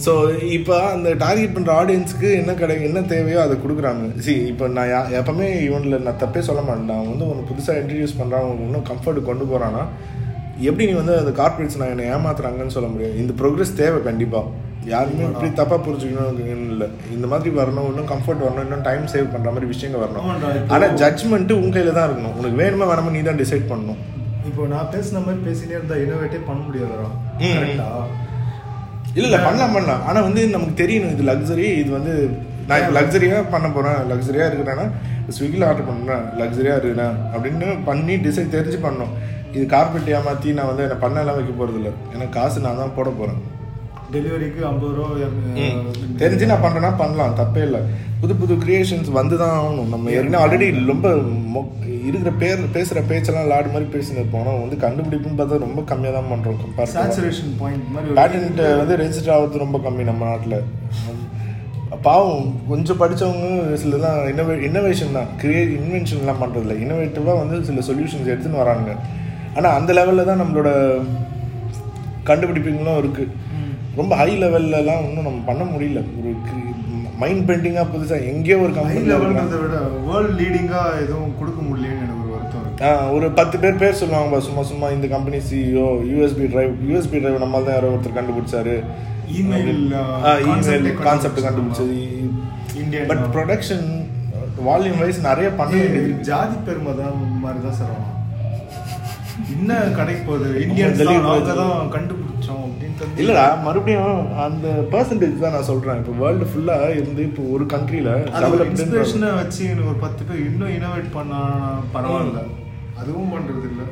[0.03, 0.13] ஸோ
[0.55, 4.05] இப்போ அந்த டார்கெட் பண்ணுற ஆடியன்ஸ்க்கு என்ன கிடை என்ன தேவையோ அதை கொடுக்குறாங்க.
[4.23, 8.43] சி இப்போ நான் எப்பவுமே இவனில் நான் தப்பே சொல்ல மாட்டேன் அவன் வந்து ஒன்று புதுசாக இன்ட்ரடியூஸ் பண்ணுறான்
[8.43, 9.83] அவனுக்கு இன்னும் கம்ஃபர்ட் கொண்டு போகிறான்னா
[10.67, 14.63] எப்படி நீ வந்து அந்த கார்பரேட்ஸ் நான் என்னை ஏமாத்துறாங்கன்னு சொல்ல முடியும் இந்த ப்ரோக்ரஸ் தேவை கண்டிப்பாக
[14.93, 16.87] யாருமே இப்படி தப்பாக புரிஞ்சுக்கணும் இல்லை.
[17.15, 20.27] இந்த மாதிரி வரணும் இன்னும் கம்ஃபர்ட் வரணும் இன்னும் டைம் சேவ் பண்ணுற மாதிரி விஷயங்கள் வரணும்.
[20.75, 22.35] ஆனால் ஜட்ஜ்மெண்ட்டு உன் கையில் தான் இருக்கணும்.
[22.39, 24.01] உனக்கு வேணுமா வேணாமா நீ தான் டிசைட் பண்ணணும்.
[24.49, 27.07] இப்போ நான் பேசின மாதிரி பேசினே இருந்தா இனோவேட்டே பண்ண முடியாதுடா.
[27.45, 27.55] ம்.
[27.55, 27.87] கரெக்டா
[29.17, 30.03] இல்ல இல்ல பண்ணலாம் பண்ணலாம்.
[30.09, 32.13] ஆனா வந்து நமக்கு தெரியணும் இது லக்ஸரி இது வந்து
[32.69, 34.85] நான் இப்போ லக்ஸரியா பண்ண போறேன் லக்ஸரியா இருக்கிறேன்னா
[35.35, 39.13] ஸ்விக்கியில் ஆர்டர் பண்ணுறேன் லக்ஸரியா இருக்கிறேன் அப்படின்னு பண்ணி டிசைன் தெரிஞ்சு பண்ணணும்.
[39.55, 43.09] இது கார்பெட் ஏமாத்தி நான் வந்து என்ன பண்ணலாம் வைக்க போறது இல்லை ஏன்னா காசு நான் தான் போட
[43.19, 43.41] போறேன்.
[44.13, 45.13] டெலிவரிக்கு ஐம்பது ரூபா
[46.21, 47.79] தெரிஞ்சு நான் பண்றேன்னா பண்ணலாம் தப்பே இல்லை.
[48.21, 49.89] புது புது கிரியேஷன்ஸ் வந்து தான் ஆகணும்.
[49.93, 51.07] நம்ம ஏற்கனவே ஆல்ரெடி ரொம்ப
[52.09, 54.49] இருக்கிற பேர் பேசுற பேச்செல்லாம் லாடு மாதிரி பேசினு இருப்போம்.
[54.63, 59.63] வந்து கண்டுபிடிப்புன்னு பார்த்தா ரொம்ப கம்மியாக தான் பண்றோம் கம்பேர் சேச்சுரேஷன் பாயிண்ட் மாதிரி பேட்டன்ட் வந்து ரெஜிஸ்டர் ஆகிறது
[59.65, 60.57] ரொம்ப கம்மி நம்ம நாட்டில்.
[62.07, 63.47] பாவம் கொஞ்சம் படிச்சவங்க
[63.81, 65.29] சிலதான் இன்னோவே இன்னோவேஷன் தான்.
[65.41, 68.91] கிரியேட் இன்வென்ஷன்லாம் பண்ணுறதில்ல இன்னோவேட்டிவாக வந்து சில சொல்யூஷன்ஸ் எடுத்துன்னு வராங்க
[69.57, 70.69] ஆனால் அந்த லெவலில் தான் நம்மளோட
[72.29, 73.33] கண்டுபிடிப்புகளும் இருக்குது
[73.99, 75.99] ரொம்ப ஹை லெவல்லலாம் இன்னும் நம்ம பண்ண முடியல.
[76.19, 76.31] ஒரு
[77.21, 79.75] மைண்ட் பெண்டிங்காக புதுசாக எங்கேயோ ஒரு கம்பெனி லெவல்ன்றதை விட
[80.07, 84.87] வேர்ல்ட் லீடிங்கா எதுவும் கொடுக்க முடியலன்னு எனக்கு ஒரு வருத்தம் ஒரு பத்து பேர் பேர் சொல்லுவாங்க சும்மா சும்மா
[84.95, 88.75] இந்த company CEO USB drive USB drive நம்மால் தான் யாரோ ஒருத்தர் கண்டுபிடிச்சாரு.
[89.39, 91.45] Email A concept.
[91.47, 91.99] கண்டுபிடிச்சது.
[92.81, 93.87] Indian, but production
[94.67, 97.95] volume wise நிறைய பண்ண வேண்டியது ஜாதி பெருமை தான் மாதிரி தான் சார்
[99.55, 100.49] என்ன கடைக்கு போகுது?
[100.99, 101.53] தான் அவங்க.
[101.61, 105.99] தான் கண்டுபிடிச்சோம் அப்படின்ட்டு இல்லடா மறுபடியும் அந்த பர்சன்டேஜ் தான் நான் சொல்றேன்.
[106.01, 108.11] இப்போ வேர்ல்டு ஃபுல்லா இருந்து இப்போ ஒரு கண்ட்ரில
[108.67, 111.39] இன்ஸ்பிரேஷனை வச்சு ஒரு பத்து பேர் இன்னும் இனோவேட் பண்ணா
[111.95, 112.41] பரவாயில்ல.
[113.01, 113.83] அதுவும் பண்றது இல்ல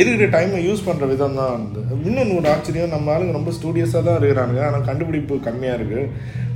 [0.00, 1.80] இருக்கிற டைமை யூஸ் பண்ற விதம் தான் வந்து.
[2.08, 4.62] இன்னொன்று ஒரு ஆச்சரியம் நம்ம ஆளுங்க ரொம்ப ஸ்டூடியஸாக தான் இருக்கிறானுங்க.
[4.68, 6.00] ஆனால் கண்டுபிடிப்பு கம்மியா இருக்கு.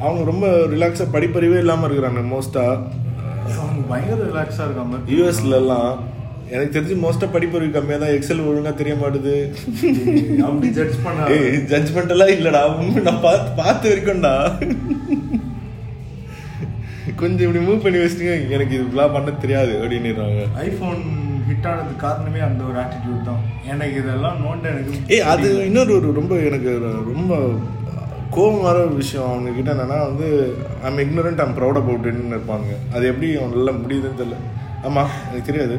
[0.02, 2.64] அவங்க ரொம்ப ரிலாக்ஸாக படிப்பறிவே இல்லாமல் இருக்கிறாங்க மோஸ்டா
[3.61, 5.88] அவங்க பயங்கர ரிலாக்ஸா இருக்காம யூஎஸ்ல எல்லாம்
[6.55, 8.14] எனக்கு தெரிஞ்சு மோஸ்டா படிப்பறிவு கம்மியா தான்.
[8.16, 9.35] எக்ஸல் ஒழுங்கா தெரிய மாட்டுது.
[10.46, 11.26] அப்படி ஜட்ஜ் பண்ண.
[11.72, 12.62] ஜட்ஜ்மெண்ட் எல்லாம் இல்லடா.
[13.09, 14.35] நான் பார்த்து பார்த்து வரைக்கும்டா
[17.20, 20.42] கொஞ்சம் இப்படி மூவ் பண்ணி வச்சுட்டு எனக்கு இதெல்லாம் பண்ண தெரியாது அப்படின்னுறாங்க.
[20.66, 21.02] ஐபோன்
[21.48, 23.42] ஹிட் ஆனது காரணமே அந்த ஒரு ஆட்டிடியூட் தான்.
[23.72, 26.72] எனக்கு இதெல்லாம் நோண்ட எனக்கு ஏய் அது இன்னொரு ஒரு ரொம்ப எனக்கு
[27.12, 27.33] ரொம்ப
[28.37, 30.28] கோபம் வர விஷயம் அவங்க கிட்ட என்னன்னா வந்து
[30.88, 32.70] ஐம் ignorant ஐம் ப்ரௌட் அபவுட்னு இருப்பாங்க.
[32.94, 34.38] அது எப்படி அவன் நல்லா முடியுதுன்னு தெரியல.
[34.88, 35.76] ஆமா எனக்கு தெரியாது.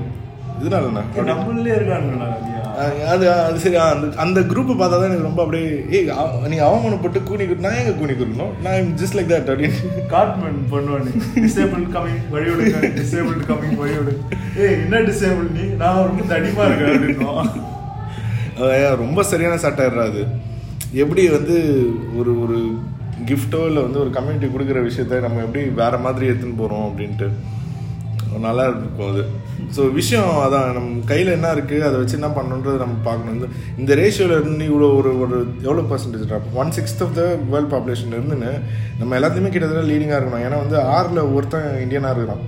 [0.61, 5.23] இதனால என்ன நம்மளே இருக்கானுங்களா இல்லையா அஹ் அது அது சரி அந்த அந்த குரூப்பை பார்த்தா தான் எனக்கு
[5.23, 9.49] ரொம்ப அப்படியே ஏய் அவ- நீ அவமானப்பட்டு குடு- நான் எங்க கூனி கொடுக்கணும் நான் ஜஸ்ட் லைக் தட்
[9.49, 9.79] அப்படின்னு.
[10.09, 14.21] கார்ட்மெண்ட் பண்ணுவானு டிசேபிள் கமிங் வழி விடுங்க டிசேபிள் கமிங் வழி விடு
[14.57, 15.61] ஏய் என்ன டிசேபிள் நீ?
[15.77, 17.49] நான் ரொம்ப தடிமா இருக்கேன் அப்படின்னுவான்.
[18.57, 20.27] அஹ் ரொம்ப சரியான சட்டம் அது.
[20.91, 21.87] எப்படி வந்து
[22.17, 22.79] ஒரு ஒரு
[23.25, 27.29] கிஃப்டோ இல்லை வந்து ஒரு கம்யூனிட்டி கொடுக்குற விஷயத்த நம்ம எப்படி வேற மாதிரி எடுத்துன்னு போகிறோம் அப்படின்ட்டு.
[28.47, 29.23] நல்லா இருக்கும் அது.
[29.75, 33.35] ஸோ விஷயம் அதான் நம்ம கையில் என்ன இருக்குது அதை வச்சு என்ன பண்ணணுன்றது நம்ம பார்க்கணும்.
[33.37, 33.47] இந்த
[33.81, 38.15] இந்த ரேஷியோவில் இருந்து இவ்வளோ ஒரு ஒரு எவ்வளோ percentage drop one sixth of the world population
[38.17, 38.51] இருந்துன்னு
[38.99, 40.45] நம்ம எல்லாத்தையுமே கிட்டத்தட்ட லீடிங்காக இருக்கணும்.
[40.47, 42.43] ஏன்னா வந்து ஆறில் ஒருத்தன் இந்தியனாக இருக்கிறான்.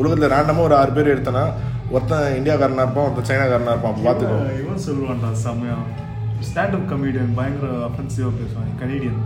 [0.00, 1.44] உலகத்தில் ரேண்டமாக ஒரு ஆறு பேர் எடுத்தனா
[1.94, 3.94] ஒருத்தன் இந்தியாக்காரனாக இருப்பான் ஒருத்தன் சைனாக்காரனாக இருப்பான்.
[3.94, 4.38] அப்போ பார்த்துக்கோ.
[4.62, 5.78] இவன் சொல்லுவான்டா செம்மையா.
[6.48, 9.20] ஸ்டாண்டப் கமெடியன் பயங்கர அஃபென்சிவா பேசுவான் கனேடியன்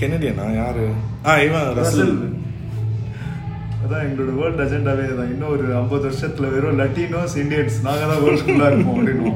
[0.00, 0.86] கெனடியனா யாரு?
[1.26, 2.16] ஆ இவன் ரசல்.
[3.82, 8.68] அதான் எங்களோட வேர்ல்ட் அஜெண்டாவே தான் இன்னும் ஒரு ஐம்பது வருஷத்துல வெறும் லட்டினோஸ் இந்தியன்ஸ் நாங்க தான் வேர்ல்டுக்குள்ளா
[8.72, 9.32] இருப்போம் அப்படின்னு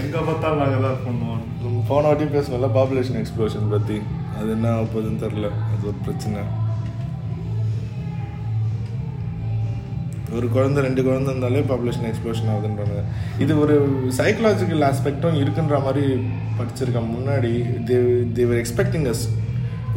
[0.00, 1.42] எங்க பார்த்தாலும் நாங்க தான் பண்ணுவோம்.
[1.62, 3.96] நம்ம போன வாட்டியும் பேசணும்ல பாப்புலேஷன் எக்ஸ்ப்ளோஷன் பற்றி
[4.38, 6.40] அது என்ன போகுதுன்னு தெரில அது ஒரு பிரச்சனை.
[10.36, 13.02] ஒரு குழந்தை ரெண்டு குழந்தை இருந்தாலே பாப்புலேஷன் எக்ஸ்ப்ளோஷன் ஆகுதுன்றாங்க.
[13.44, 13.74] இது ஒரு
[14.18, 16.04] சைக்கலாஜிக்கல் ஆஸ்பெக்டும் இருக்குன்ற மாதிரி
[16.58, 17.12] படிச்சிருக்கேன்.
[17.16, 17.52] முன்னாடி
[17.90, 17.98] தே
[18.38, 19.24] தேவர் எக்ஸ்பெக்டிங் அஸ்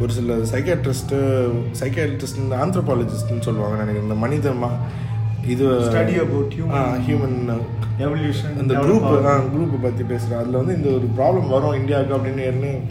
[0.00, 4.02] ஒரு சில சைக்காட்ரிஸ்ட்டு சைக்காட்ரிஸ்ட் ஆந்த்ரோபாலஜிஸ்ட்னு சொல்லுவாங்க நினைக்கிறேன்.
[4.02, 7.60] இந்த மனித ம- இது Study about human- human
[7.98, 9.20] evolution அந்த குரூப்
[9.56, 12.82] குரூப் பற்றி பேசுகிறேன் அதில் வந்து இந்த ஒரு ப்ராப்ளம் வரும் இந்தியாவுக்கு அப்படின்னு ஏற்கனவே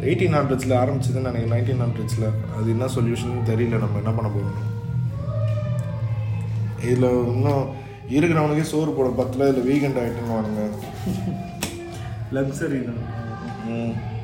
[0.00, 1.50] எயிட்டீன் ஹண்ட்ரட்ஸில் ஆரம்பிச்சதுன்னு நினைக்கிறேன்.
[1.50, 3.78] நைன்டீன் ஹண்ட்ரட்ஸில் அது என்ன சொல்யூஷன் தெரியல.
[3.78, 4.76] நம்ம என்ன பண்ண போகிறோம்
[6.82, 7.66] இதில் இன்னும்
[8.10, 9.56] இருக்கிறவனுக்கே சோறு போட பத்தில்.
[9.56, 10.68] இதில் வீக்கெண்ட் ஆகிட்டுன்னு வானுங்க
[12.34, 14.16] லக்ஸரி தான்.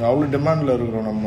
[0.00, 1.26] அவ்வளோ டிமாண்டில் இருக்கிறோம் நம்ம.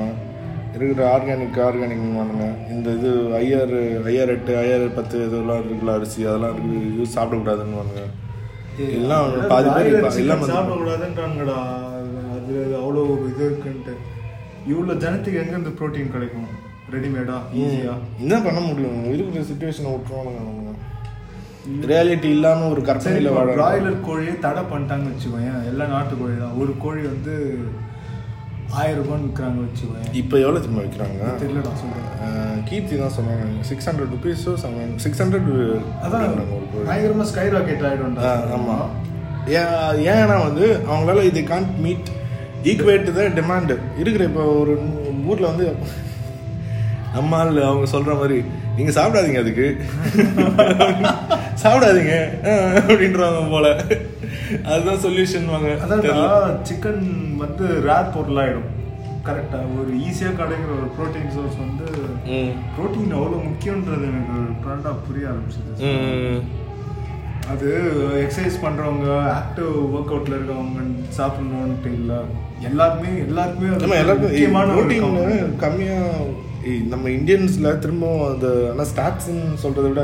[0.78, 3.76] இருக்கிற ஆர்கானிக் ஆர்கானிக் வானுங்க இந்த இது ஐஆர்
[4.12, 8.04] ஐஆர் எட்டு ஐஆர் பத்து இதெல்லாம் இருக்குல்ல அரிசி அதெல்லாம் இருக்கு இது சாப்பிடக்கூடாதுன்னு வானுங்க
[8.98, 9.88] எல்லாம் பாதி பேர்
[10.24, 11.60] எல்லாம் சாப்பிடக்கூடாதுன்றாங்கடா.
[12.36, 13.94] அது அவ்வளோ இது இருக்குன்ட்டு.
[14.72, 16.50] இவ்வளோ ஜனத்துக்கு எங்கேருந்து ப்ரோட்டீன் கிடைக்கும்?
[16.94, 19.00] ரெடிமேடா ஈஸியா என்ன பண்ண முடியும்.
[19.14, 20.74] இருக்கிற சுச்சுவேஷனை விட்டுருவானுங்க அவங்க.
[21.92, 25.62] ரியாலிட்டி இல்லாம ஒரு சரி கற்பனையில வாழ பிராய்லர் கோழியை தடை பண்ணிட்டாங்கன்னு வச்சுக்கோயேன்.
[25.72, 27.34] எல்லாம் நாட்டு கோழி தான் ஒரு கோழி வந்து
[28.76, 30.12] ஆயிரம் ரூபான்னு விற்கிறாங்க வச்சுக்கோயேன்.
[30.14, 31.26] இப்போ எவ்வளோ திரும்ப வைக்கிறாங்க?
[31.42, 32.08] தெரியலடா சொல்றேன்.
[32.24, 33.46] அஹ், கீர்த்தி தான் சொன்னாங்க.
[33.64, 35.50] சிக்ஸ் ஹண்ட்ரட் ருபீஸோ செவன் சிக்ஸ் ஹண்ட்ரட்
[36.06, 38.24] அதான் ஒரு கோழி பயங்கரமா ஸ்கை ராக்கெட் ஆயிடும்டா.
[38.26, 38.78] ஆ, ஆமா.
[39.56, 39.74] ஏன்
[40.14, 42.08] ஏன்னா வந்து அவங்களால இது can't meet
[42.66, 44.76] equate the demand இருக்கிற இப்போ ஒரு
[45.26, 45.68] ஊர்ல வந்து
[47.16, 48.38] நம்ம ஆள் அவங்க சொல்ற மாதிரி
[48.78, 49.68] நீங்க சாப்பிடாதீங்க அதுக்கு.
[51.62, 53.68] சாப்பிடாதீங்க ஆ, அப்படின்றாங்க போல.
[54.68, 56.26] அதுதான் சொல்யூஷன் வாங்க அதான்டா
[56.64, 57.04] சிக்கன்
[57.44, 58.70] வந்து ரேர் பொருள் ஆயிடும்
[59.28, 61.86] கரெக்டா ஒரு ஈஸியா கிடைக்கிற ஒரு ப்ரோட்டீன் சோர்ஸ் வந்து.
[62.76, 65.72] ப்ரோட்டீன் அவ்வளோ முக்கியன்றது எனக்கு ப்ராண்டா புரிய ஆரம்பிச்சது.
[67.54, 67.70] அது
[68.22, 69.08] எக்ஸசைஸ் பண்றவங்க
[69.40, 70.84] ஆக்டிவ் ஒர்க் அவுட்ல இருக்கவங்க
[71.18, 72.14] சாப்பிடணும்ட்டு இல்ல
[72.70, 75.52] எல்லாருமே எல்லாருக்குமே ஆமா எல்லாருக்கும் முக்கியமான ஒரு ப்ரோட்டீன் component.
[75.60, 75.98] கம்மியா
[76.70, 80.04] ஏய், நம்ம இந்தியன்ஸ்ல திரும்பவும் அந்த ஆனால் ஸ்டாட்ஸ்ன்னு சொல்றதை விட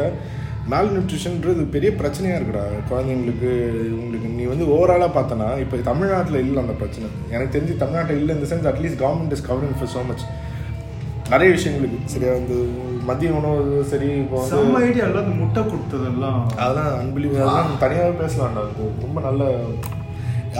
[0.71, 2.63] மேல் நியூட்ரிஷன்ன்றது பெரிய பிரச்சனையா இருக்குடா.
[2.89, 3.49] குழந்தைங்களுக்கு
[3.91, 4.27] இவங்களுக்கு.
[4.37, 7.07] நீ வந்து ஓவராலாக பார்த்தனா இப்போ தமிழ்நாட்டில் இல்லை அந்த பிரச்சனை.
[7.33, 10.25] எனக்கு தெரிஞ்சு தமிழ்நாட்டில் இல்லை இந்த sense at least government is covering for so much
[11.33, 11.99] நிறைய விஷயங்களுக்கு.
[12.13, 12.57] சரியா வந்து
[13.09, 16.41] மதிய உணவு சரி இப்போ செம்ம ஐடியா எல்லாம் முட்டை கொடுத்ததெல்லாம்.
[16.63, 18.63] அதெல்லாம் அன்பிலீவ் அதெல்லாம் தனியாகவே பேசலாம்டா.
[18.67, 19.51] அது ரொம்ப நல்ல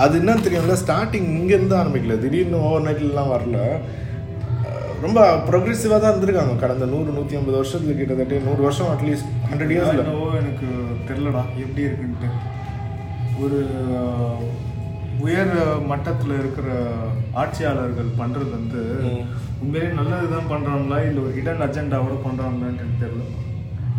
[0.04, 2.16] அது என்னன்னு தெரியும்ல ஸ்டார்டிங் இங்கேருந்து ஆரம்பிக்கல.
[2.24, 3.58] திடீர்னு ஓவர் நைட்லாம் வரல.
[5.04, 6.56] ரொம்ப ப்ரொக்ரெசிவாக தான் இருந்திருக்காங்க.
[6.64, 10.68] கடந்த நூறு நூற்றி ஐம்பது வருஷத்துல கிட்டத்தட்ட நூறு வருஷம் அட்லீஸ்ட் ஹண்ட்ரட் என்னவோ எனக்கு
[11.10, 12.30] தெரிலடா எப்படி இருக்குன்ட்டு.
[13.44, 13.60] ஒரு
[15.26, 15.54] உயர்
[15.92, 16.68] மட்டத்துல இருக்கிற
[17.42, 18.82] ஆட்சியாளர்கள் பண்றது வந்து.
[19.64, 23.26] உண்மையிலேயே நல்லது தான் பண்றாங்களா இல்ல ஒரு ஹிடன் அஜெண்டாவோட பண்றாங்களான்னு எனக்கு தெரியல.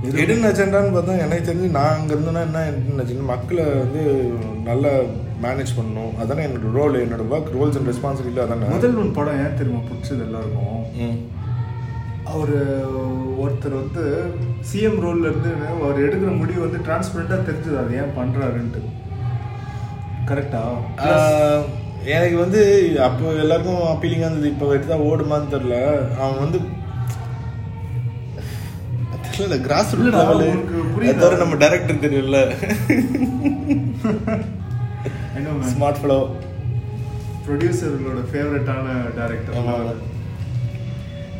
[0.03, 3.25] ஹிடன் அஜெண்டான்னு பார்த்தா எனக்கு தெரிஞ்சு நான் அங்கே இருந்தேன்னா என்ன agenda?
[3.33, 4.01] மக்களை வந்து
[4.69, 4.91] நல்லா
[5.45, 6.15] மேனேஜ் பண்ணணும்.
[6.23, 8.71] அதானே என்னோட ரோல் என்னோட ஒர்க் ரோல்ஸ் அண்ட் ரெஸ்பான்சிபிலிட்டி அதானே?
[8.75, 10.83] முதல் ஒன் படம் ஏன் தெரியுமா பிடிச்சது எல்லாருக்கும்?
[12.33, 12.55] அவர்
[13.45, 14.05] ஒருத்தர் வந்து
[14.71, 15.53] சிஎம் ரோல்ல இருந்து
[15.85, 17.79] அவர் எடுக்கிற முடிவு வந்து டிரான்ஸ்பரண்டா தெரிஞ்சது.
[17.85, 18.83] அது ஏன் பண்றாருன்ட்டு.
[20.31, 20.65] கரெக்டா
[22.17, 22.61] எனக்கு வந்து
[23.07, 24.53] அப்போ எல்லாருக்கும் அப்பீலிங்காக இருந்தது.
[24.55, 25.77] இப்போ எடுத்தா ஓடுமான்னு தெரில
[26.23, 26.61] அவன் வந்து
[29.43, 30.49] தெரியல கிராஸ் ரூட் லெவலு?
[31.21, 31.97] தவிர நம்ம டைரக்டர்
[35.39, 36.19] என்ன ஸ்மார்ட் ஃப்ளோ
[37.47, 39.57] ப்ரொடியூசர்களோட ஃபேவரட்டான டேரக்டர்.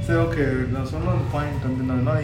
[0.07, 2.15] சரி ஓகே நான் சொன்ன ஒரு பாயிண்ட் வந்து என்னன்னா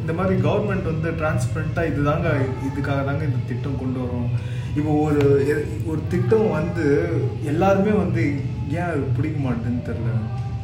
[0.00, 2.28] இந்த மாதிரி கவர்மெண்ட் வந்து டிரான்ஸ்பரண்ட்டாக இது தாங்க
[2.68, 4.28] இதுக்காக தாங்க இந்த திட்டம் கொண்டு வரும்.
[4.78, 5.22] இப்போ ஒரு
[5.90, 6.86] ஒரு திட்டம் வந்து
[7.52, 8.24] எல்லாருமே வந்து
[8.80, 10.10] ஏன் பிடிக்க மாட்டேன்னு தெரில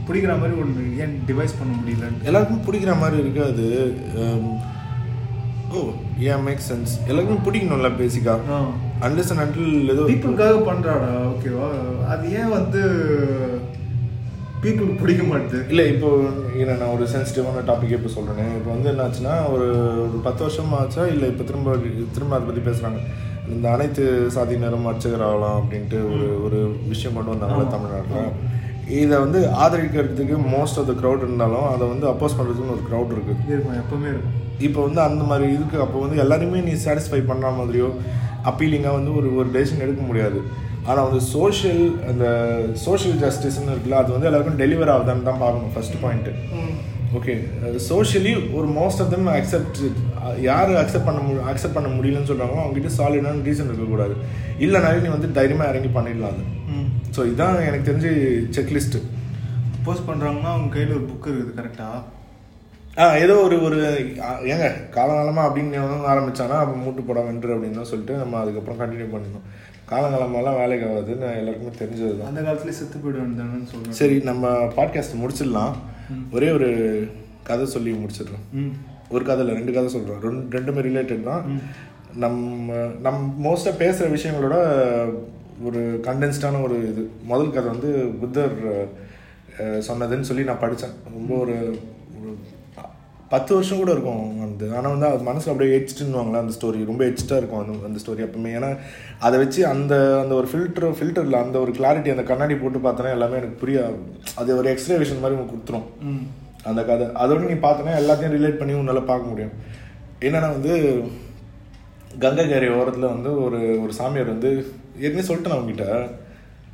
[0.07, 3.67] பிடிக்கிற மாதிரி ஒன்று ஏன் டிவைஸ் பண்ண முடியலன்ட்டு எல்லாருக்கும் பிடிக்கிற மாதிரி இருக்கு அது
[4.17, 4.49] ஹம்,
[5.73, 5.81] ஓ
[6.27, 8.59] ஏன் மேக் சென்ஸ் எல்லாருக்கும் பிடிக்கணும்ல பேசிக்கா ஆ.
[9.07, 11.11] அண்டர்ஸ் அண்ட் அண்டில் ஏதோ பீப்புளுக்காக பண்றாடா?
[11.31, 11.69] ஓகேவா
[12.13, 12.83] அது ஏன் வந்து
[14.63, 15.59] பீப்புளுக்கு பிடிக்க மாட்டுது?
[15.71, 16.11] இல்லை இப்போ
[16.59, 19.67] என்ன நான் ஒரு சென்சிட்டிவான டாபிக் இப்போ சொல்கிறேன் இப்போ வந்து என்னாச்சுன்னா ஒரு
[20.05, 21.05] ஒரு பத்து வருஷம் ஆச்சா?
[21.13, 21.75] இல்லை இப்போ திரும்ப
[22.15, 23.01] திரும்ப அதை பற்றி பேசுகிறாங்க
[23.49, 28.31] இந்த அனைத்து சாதியினரும் அர்ச்சகர் ஆகலாம் அப்படின்ட்டு ஒரு ஒரு விஷயம் கொண்டு வந்தாங்க தமிழ்நாட்டில்.
[29.01, 33.53] இதை வந்து ஆதரிக்கிறதுக்கு மோஸ்ட் ஆஃப் த க்ரௌட் இருந்தாலும் அதை வந்து அப்போஸ் பண்ணுறதுக்குன்னு ஒரு க்ரௌட் இருக்குது
[33.55, 34.37] இருக்கும் எப்பவுமே இருக்கும்.
[34.67, 37.89] இப்போ வந்து அந்த மாதிரி இதுக்கு அப்போ வந்து எல்லாருமே நீ சாட்டிஸ்ஃபை பண்ணுற மாதிரியோ
[38.51, 40.41] அப்பீலிங்காக வந்து ஒரு ஒரு டெசிஷன் எடுக்க முடியாது.
[40.89, 42.25] ஆனால் வந்து சோஷியல் அந்த
[42.87, 46.35] சோஷியல் ஜஸ்டிஸ்னு இருக்குல்ல அது வந்து எல்லாருக்கும் டெலிவர் ஆகுதான்னு தான் பார்க்கணும் ஃபர்ஸ்ட் பாயிண்ட்டு
[47.19, 47.35] ஓகே
[47.91, 49.81] சோஷியலி ஒரு மோஸ்ட் ஆஃப் தம் அக்செப்ட்
[50.49, 54.15] யார் அக்செப்ட் பண்ண மு அக்செப்ட் பண்ண முடியலன்னு சொல்கிறாங்களோ அவங்ககிட்ட சாலிடான ரீசன் இருக்கக்கூடாது.
[54.67, 56.45] இல்லைனாலும் நீ வந்து தைரியமாக இறங்கி பண்ணிடலாம் அது.
[57.13, 58.11] ஸோ இதுதான் எனக்கு தெரிஞ்சு
[58.57, 59.01] செக்லிஸ்ட்டு
[59.85, 61.89] போஸ்ட் பண்றாங்கன்னா அவங்க கையில ஒரு புக் இருக்குது கரெக்டா
[62.97, 63.05] ஆ?
[63.19, 63.79] ஏதோ ஒரு ஒரு
[64.49, 65.79] ஏங்க காலங்காலமாக அப்படின்னு
[66.11, 69.47] ஆரம்பிச்சானா அப்போ மூட்டு போட வென்று அப்படின்னு தான் சொல்லிட்டு நம்ம அதுக்கப்புறம் கண்டினியூ பண்ணிடணும்
[69.87, 72.29] காலங்காலமாலாம் வேலைக்கு ஆகாதுன்னு எல்லாருக்குமே தெரிஞ்சது தான்.
[72.29, 73.97] அந்த காலத்துலயே செத்து போயிட வேண்டியதானு சொல்றேன்.
[73.99, 74.45] சரி நம்ம
[74.77, 75.75] பாட்காஸ்ட் முடிச்சிடலாம்.
[76.33, 76.69] ஒரே ஒரு
[77.43, 78.45] கதை சொல்லி முடிச்சிடுறோம்.
[79.11, 81.45] ஒரு கதை இல்லை ரெண்டு கதை சொல்கிறோம் ரெண்டு ரெண்டுமே ரிலேட்டட் தான்.
[82.17, 82.73] நம்ம
[83.03, 84.57] நம் மோஸ்ட்டாக பேசுகிற விஷயங்களோட
[85.69, 87.03] ஒரு கண்டென்ஸ்டான ஒரு இது.
[87.33, 87.91] முதல் கதை வந்து
[88.23, 88.57] புத்தர்
[89.89, 90.95] சொன்னதுன்னு சொல்லி நான் படித்தேன்.
[91.17, 91.57] ரொம்ப ஒரு
[93.33, 97.41] பத்து வருஷம் கூட இருக்கும் வந்து ஆனால் வந்து அது மனசில் அப்படியே எச்சிட்டுன்னுவாங்களா அந்த ஸ்டோரி ரொம்ப எச்சிட்டாக
[97.41, 98.71] இருக்கும் அந்த அந்த ஸ்டோரி எப்பவுமே ஏன்னா
[99.27, 103.39] அதை வச்சு அந்த அந்த ஒரு ஃபில்டர் ஃபில்டரில் அந்த ஒரு கிளாரிட்டி அந்த கண்ணாடி போட்டு பார்த்தோன்னா எல்லாமே
[103.41, 103.79] எனக்கு புரிய
[104.41, 105.87] அது ஒரு எக்ஸ்ரே விஷன் மாதிரி உங்களுக்கு கொடுத்துரும்.
[106.71, 107.07] அந்த கதை.
[107.23, 109.55] அதோட நீ பார்த்தனா எல்லாத்தையும் ரிலேட் பண்ணி உன்னால பார்க்க முடியும்.
[110.27, 110.75] என்னன்னா வந்து
[112.19, 114.67] கங்கை கரை ஓரத்தில் வந்து ஒரு ஒரு சாமியார் வந்து
[115.01, 116.11] ஏற்கனவே சொல்லிட்டேன்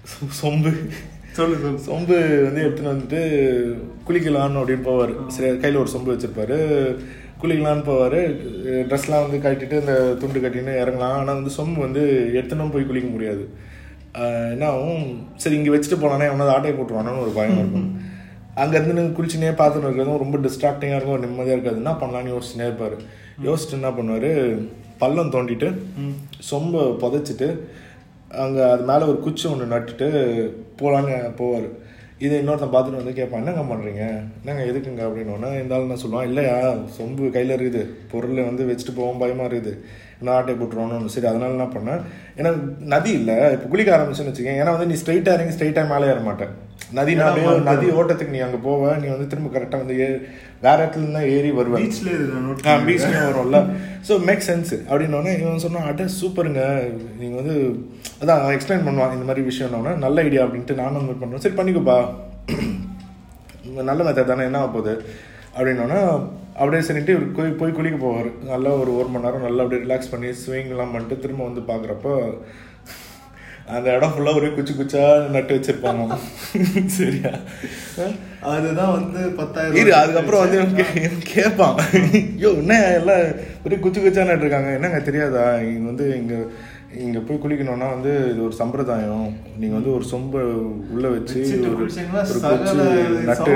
[0.05, 0.89] சொ- சொம்பு.
[1.33, 3.19] சொல்லு சொம்பு வந்து எடுத்துன்னு வந்துட்டு
[4.09, 5.27] குளிக்கலான்னு அப்படின்னு போவார்.
[5.27, 6.97] சரி கையில் ஒரு சொம்பு வச்சிருப்பாரு.
[7.43, 8.37] குளிக்கலான்னு போவார்.
[8.65, 10.99] ட்ரெஸ்லாம் வந்து கட்டிட்டு இந்த துண்டு கட்டின்னு இறங்கலாம்.
[10.99, 13.49] ஆனால் வந்து சொம்பு வந்து எடுத்துன்னு போய் குளிக்க முடியாது.
[14.51, 15.27] என்ன ஆகும்?
[15.37, 18.01] சரி இங்கே வச்சுட்டு போனானே அவனாவது ஆட்டையை போட்டுருவானு ஒரு பயம் இருக்கும்.
[18.57, 21.11] அங்கேருந்து குளிச்சுனே பார்த்துட்டு இருக்கிறதும் ரொம்ப டிஸ்ட்ராக்டிங்காக இருக்கும்.
[21.11, 21.77] ஒரு நிம்மதியாக இருக்காது.
[21.77, 22.93] என்ன பண்ணலான்னு யோசிச்சுனே இருப்பார்.
[23.45, 24.69] யோசிச்சுட்டு என்ன பண்ணுவார்?
[25.03, 25.69] பள்ளம் தோண்டிட்டு
[26.51, 27.49] சொம்ப புதைச்சிட்டு
[28.43, 30.09] அங்கே அது மேலே ஒரு குச்சி ஒன்று நட்டுட்டு
[30.81, 31.69] போகலான்னு போவார்.
[32.25, 34.03] இதை இன்னொருத்தன் பார்த்துட்டு வந்து கேட்பான் என்னங்க பண்ணுறீங்க
[34.41, 35.03] என்னங்க எதுக்குங்க?
[35.09, 36.57] அப்படின்னு இருந்தாலும் நான் சொல்லுவான் இல்லையா
[36.97, 37.83] சொம்பு கையில் இருக்குது
[38.13, 39.73] பொருளை வந்து வச்சுட்டு போவோம் பயமாக இருக்குது.
[40.25, 42.03] நான் ஆட்டை போட்டுருவோன்னு சரி அதனால என்ன பண்ணேன்
[42.39, 42.51] ஏன்னா
[42.95, 46.53] நதி இல்லை இப்போ குளிக்க ஆரம்பிச்சுன்னு வச்சுக்கேன் ஏன்னா வந்து நீ ஸ்ட்ரைட்டாக இறங்கி ஸ்ட்ரைட்டாக மேலே ஏற மாட்டேன்
[46.99, 50.09] நதி நாளே நதி ஓட்டத்துக்கு நீ அங்கே போவ நீ வந்து திரும்ப கரெக்டாக வந்து ஏ
[50.65, 52.15] வேற இடத்துல இருந்தா ஏறி வருவேன் பீச்ல
[52.47, 53.59] நோட் பீச்லேயும் வரும்ல.
[54.09, 56.63] ஸோ மேக் சென்ஸ் அப்படின்னோடனே இவன் சொன்னான் அட சூப்பருங்க.
[57.21, 57.57] நீங்கள் வந்து
[58.23, 61.99] அதான் எக்ஸ்பிளைன் பண்ணுவான் இந்த மாதிரி விஷயம்னோடனே நல்ல ஐடியா அப்படின்ட்டு நானும் வந்து பண்ணுறேன் சரி பண்ணிக்கோப்பா.
[63.91, 64.95] நல்ல மெத்தட் தானே என்ன போகுது?
[65.57, 66.01] அப்படின்னோடனே
[66.61, 68.31] அப்படியே சரின்ட்டு இவர் போய் போய் குளிக்க போவார்.
[68.53, 72.15] நல்லா ஒரு ஒரு மணி நேரம் நல்லா அப்படியே ரிலாக்ஸ் பண்ணி ஸ்விங்லாம் பண்ணிட்டு திரும்ப வந்து பார்க்குறப்போ
[73.77, 75.03] அந்த இடம் ஃபுல்லாக ஒரே குச்சி குச்சா
[75.35, 76.17] நட்டு வச்சிருப்பாங்க.
[76.99, 77.33] சரியா?
[78.53, 80.85] அதுதான் வந்து பத்தாயிரம் இரு அதுக்கப்புறம் வந்து
[81.33, 83.25] கேட்பான் ஐயோ என்ன எல்லாம்
[83.65, 84.71] ஒரே குச்சி குச்சா நட்டுருக்காங்க.
[84.79, 85.45] என்னங்க தெரியாதா?
[85.71, 86.35] இங்க வந்து இங்க
[87.05, 89.27] இங்க போய் குளிக்கணும்னா வந்து இது ஒரு சம்பிரதாயம்.
[89.59, 90.41] நீங்க வந்து ஒரு சொம்ப
[90.95, 91.41] உள்ள வச்சு
[91.75, 91.91] ஒரு
[93.29, 93.53] நட்டு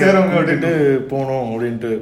[0.00, 0.72] சேருங்க கூட்டிட்டு.
[1.12, 1.92] போகணும் அப்படின்ட்டு.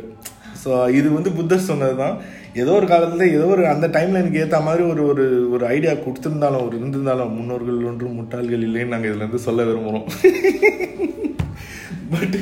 [0.62, 2.16] ஸோ இது வந்து புத்தர் சொன்னதுதான்.
[2.62, 6.64] ஏதோ ஒரு காலத்தில் ஏதோ ஒரு அந்த டைமில் எனக்கு ஏற்ற மாதிரி ஒரு ஒரு ஒரு ஐடியா கொடுத்துருந்தாலும்
[6.66, 10.06] ஒரு இருந்திருந்தாலும் முன்னோர்கள் ஒன்றும் முட்டாள்கள் இல்லைன்னு நாங்கள் இதுலேருந்து சொல்ல விரும்புறோம்.
[12.12, 12.36] பட்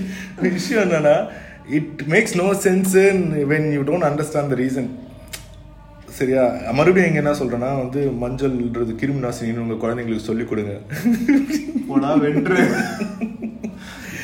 [0.57, 1.15] விஷயம் என்னன்னா
[1.79, 2.97] it makes no sense
[3.53, 4.91] when you don't understand the reason
[6.19, 6.43] சரியா?
[6.79, 10.73] மறுபடியும் இங்கே என்ன சொல்றேன்னா வந்து மஞ்சள்ன்றது கிருமி நாசினின்னு உங்க குழந்தைங்களுக்கு சொல்லிக் கொடுங்க.
[11.89, 12.59] போடா வென்று.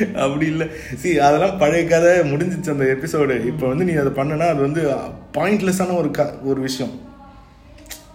[0.06, 0.66] அப்படி இல்லை.
[0.96, 4.94] சி அதெல்லாம் பழைய கதை முடிஞ்சிச்சு அந்த எபிசோடு இப்போ வந்து நீ அதை பண்ணனா அது வந்து
[5.34, 7.06] பாயிண்ட்லெஸ்ஸான ஒரு க ஒரு விஷயம்.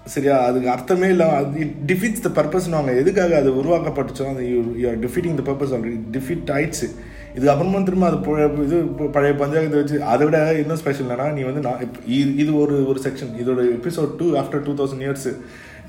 [0.06, 0.38] சரியா?
[0.40, 1.30] அதுக்கு அர்த்தமே இல்லை.
[1.30, 6.00] அது இட் டிஃபீட்ஸ் த பர்பஸ்னுவாங்க எதுக்காக அது உருவாக்கப்பட்டுச்சோ அது you are defeating the purpose already
[6.12, 6.90] defeat ஆயிடுச்சு.
[7.36, 11.84] இது திரும்ப அது இது பழைய பஞ்சாயத்தை வச்சு அதை விட இன்னும் ஸ்பெஷல் என்னன்னா நீ வந்து நான்
[12.08, 15.36] இது- இது ஒரு ஒரு செக்ஷன் இதோட episode two after two thousand years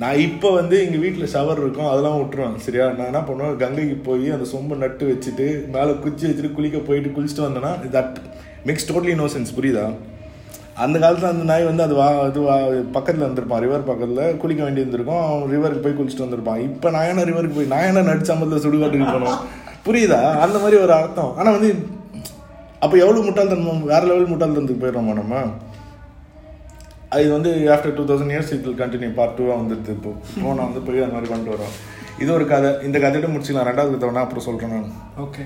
[0.03, 2.87] நான் இப்போ வந்து எங்கள் வீட்டில் ஷவர் இருக்கும் அதெல்லாம் விட்டுருவேன் சரியா?
[2.97, 3.59] நான் என்ன பண்ணுவேன்?
[3.61, 8.17] கங்கைக்கு போய் அந்த சொம்பை நட்டு வச்சுட்டு மேலே குச்சி வச்சுட்டு குளிக்க போயிட்டு குளிச்சுட்டு வந்தேன்னா that
[8.69, 9.85] makes totally no sense புரியுதா?
[10.85, 12.55] அந்த காலத்தில் அந்த நாய் வந்து அது வா அது வா
[12.97, 13.63] பக்கத்தில் இருந்திருப்பான்.
[13.65, 16.63] ரிவர் பக்கத்தில் குளிக்க வேண்டி இருந்திருக்கும் அவன் ரிவருக்கு போய் குளிச்சுட்டு வந்திருப்பான்.
[16.69, 19.39] இப்போ நான் என்ன ரிவருக்கு போய் நான் என்ன நடிச்சாமத்தில் சுடுகாட்டுக்கு போனோம்
[19.87, 20.21] புரியுதா?
[20.47, 21.33] அந்த மாதிரி ஒரு அர்த்தம்.
[21.39, 21.71] ஆனால் வந்து
[22.85, 25.37] அப்போ எவ்வளோ முட்டாள்தனம் வேறு லெவல் முட்டாள்தனத்துக்கு போயிடுறோமா நம்ம?
[27.15, 30.87] அது வந்து after two thousand years it will continue part டூவாக வந்துடுது இப்போ நான் வந்து
[30.87, 31.75] போய் அந்த மாதிரி பண்ணிட்டு வரோம்.
[32.23, 32.71] இது ஒரு கதை.
[32.87, 33.69] இந்த கதையோட முடிச்சுக்கலாம்.
[33.71, 34.91] ரெண்டாவது கதை வேணா அப்புறம் சொல்கிறேன் நான்.
[35.27, 35.45] ஓகே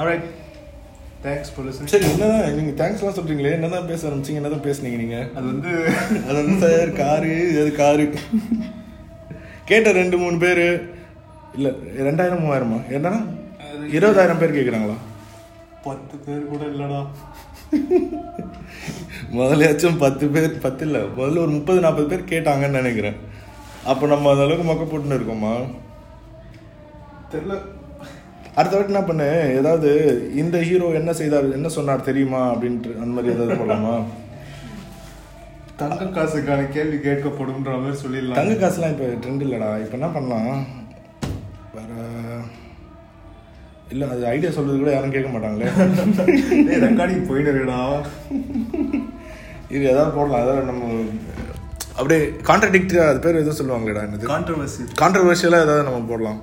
[0.00, 0.26] ஆல்ரைட்
[1.26, 2.56] தேங்க்ஸ் ஃபார் சரி என்னதான்?
[2.56, 4.40] நீங்கள் தேங்க்ஸ்லாம் சொல்கிறீங்களே என்னதான் பேச ஆரம்பிச்சிங்க?
[4.40, 5.70] என்னதான் பேசுனீங்க நீங்கள் அது வந்து
[6.26, 8.06] அது வந்து சார் காரு அது காரு.
[9.70, 10.64] கேட்ட ரெண்டு மூணு பேர்.
[11.58, 11.70] இல்லை
[12.08, 12.80] ரெண்டாயிரம் மூவாயிரமா?
[12.96, 13.20] என்னன்னா
[13.96, 14.98] இருபதாயிரம் பேர் கேட்குறாங்களா
[15.86, 17.00] பத்து பேர் கூட இல்லடா.
[19.36, 23.16] முதலையாச்சும் பத்து பேர் பத்து இல்லை முதல்ல ஒரு முப்பது நாற்பது பேர் கேட்டாங்கன்னு நினைக்கிறேன்.
[23.90, 25.54] அப்போ நம்ம அந்த அளவுக்கு மொக்க போட்டுன்னு இருக்கோமா?
[27.32, 27.56] தெரியல
[28.58, 29.28] அடுத்த வாட்டி என்ன பண்ணு?
[29.60, 29.90] ஏதாவது
[30.42, 32.42] இந்த ஹீரோ என்ன செய்தார் என்ன சொன்னார் தெரியுமா?
[32.52, 33.94] அப்படின்ட்டு அந்த மாதிரி ஏதாவது போடலாமா?
[35.80, 38.38] தங்க காசுக்கான கேள்வி கேட்கப்படும்ன்ற மாதிரி சொல்லிடலாம்.
[38.40, 39.70] தங்க காசுலாம் இப்போ ட்ரெண்ட் இல்லைடா.
[39.84, 40.52] இப்போ என்ன பண்ணலாம்?
[41.76, 41.90] வேற
[43.92, 45.72] இல்லை அது ஐடியா சொல்றது கூட யாரும் கேட்க மாட்டாங்களே.
[46.86, 47.80] ரெக்கார்டிங் போயிடுறா
[49.74, 50.84] இது ஏதாவது போடலாம் ஏதாவது நம்ம
[51.98, 54.26] அப்படியே கான்ட்ரடிக்டா அது பேர் எதுவும் சொல்லுவாங்களேடா என்னது?
[54.32, 56.40] கான்ட்ரவர்சி கான்ட்ரவர்ஷியலாக ஏதாவது நம்ம போடலாம்.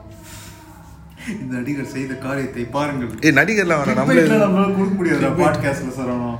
[1.41, 3.11] இந்த நடிகர் செய்த காரியத்தை பாருங்கள்.
[3.25, 6.31] ஏய் நடிகர்லாம் வேணாம் நம்மளே நம்மளே நம்மளால கொடுக்க முடியாது பாட்காஸ்ட்ல சரவணா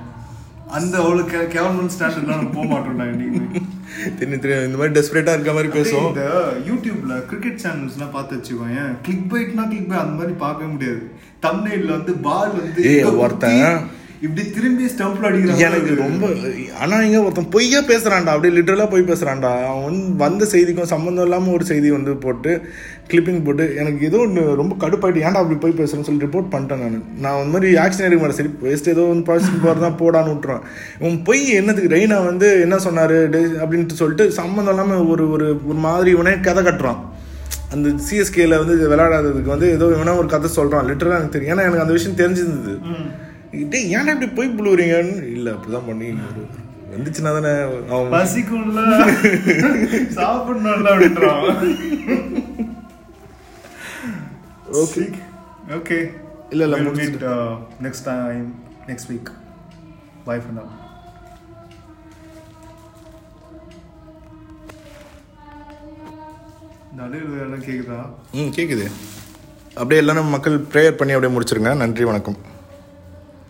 [0.77, 3.39] அந்த அவ்வளவு கே கேவலமான ஸ்டாண்டர்ட்லாம் போக மாட்டோம்டா இன்னைக்கு
[4.19, 6.10] தெரியும் தெரியும் இந்த மாதிரி டெஸ்பரேட்டாக இருக்க மாதிரி பேசுவோம்.
[6.12, 6.25] இந்த
[6.69, 11.01] யூடியூப்ல கிரிக்கெட் சேனல்ஸ்லாம் பார்த்து வச்சுக்கோங்க கிளிக் பைட்னா கிளிக் பை அந்த மாதிரி பார்க்கவே முடியாது.
[11.45, 12.84] தமிழ்ல வந்து பால் வந்து
[13.23, 13.65] ஒருத்தன்
[14.21, 16.27] இப்படி திரும்பி ஸ்டம்ப்ல அடிக்கிறான் எனக்கு ரொம்ப
[16.79, 18.25] ஆனா இங்க ஒருத்தன் பொய்யா பேசுறான்டா.
[18.25, 19.65] அப்படியே லிட்டரலா போய் பேசுறான்டா.
[19.65, 22.62] அவன் வந்து வந்த செய்திக்கும் சம்மந்தம் இல்லாம ஒரு செய்தி வந்து போட்டு
[23.07, 27.03] கிளிப்பிங் போட்டு எனக்கு ஏதோ ஒன்று ரொம்ப கடுப்பாயிட்டு ஏன்டா அப்படி போய் பேசுறேன்னு சொல்லி ரிப்போர்ட் பண்ணிட்டேன் நான்.
[27.19, 28.31] நான் அந்த மாதிரி ஆக்ஷன் எடுக்க மாட்டேன்.
[28.31, 30.62] சரி வேஸ்ட் ஏதோ வந்து ப்ராசஸ் போகிறது தான் போடான்னு விட்டுருவேன்.
[30.99, 31.91] இவன் பொய் என்னதுக்கு?
[31.91, 33.10] ரெய்னா வந்து என்ன சொன்னாரு?
[33.10, 36.97] டே- அப்படின்ட்டு சொல்லிட்டு சம்மந்தம் இல்லாம ஒரு ஒரு ஒரு மாதிரி இவனே கதை கட்டுறான்.
[37.71, 40.84] அந்த சிஎஸ்கேல வந்து விளையாடாததுக்கு வந்து ஏதோ இவனா ஒரு கதை சொல்றான்.
[40.84, 41.57] லிட்டரலா எனக்கு தெரியும்.
[41.57, 42.81] ஏன்னா எனக்கு அந்த விஷயம் தெரிஞ்சிருந்தது.
[43.51, 45.31] டேய் ஏன்டா இப்படி போய் புழுவுறீங்கன்னு?
[45.31, 46.07] இல்ல அப்படிதான் பண்ணி
[46.95, 47.51] வந்துச்சுன்னா தானே
[47.95, 48.81] அவன் பசிக்கும்ல.
[50.17, 51.47] சாப்பிடணும்ல அப்படின்றான்.
[54.83, 55.03] ஓகே.
[55.69, 55.97] ஓகே.
[56.49, 57.27] இல்ல, இல்ல, மீட் முடிச்சிட்டு.
[57.83, 58.47] Next time
[58.87, 59.31] next week
[60.25, 60.71] bye for now
[66.95, 67.99] நடுவில் கேக்குதா?
[68.31, 68.87] ம் கேக்குது.
[69.73, 71.75] அப்படியே எல்லாரும் மக்கள் ப்ரேயர் பண்ணி அப்படியே முடிச்சிருங்க.
[71.75, 72.50] நன்றி வணக்கம்.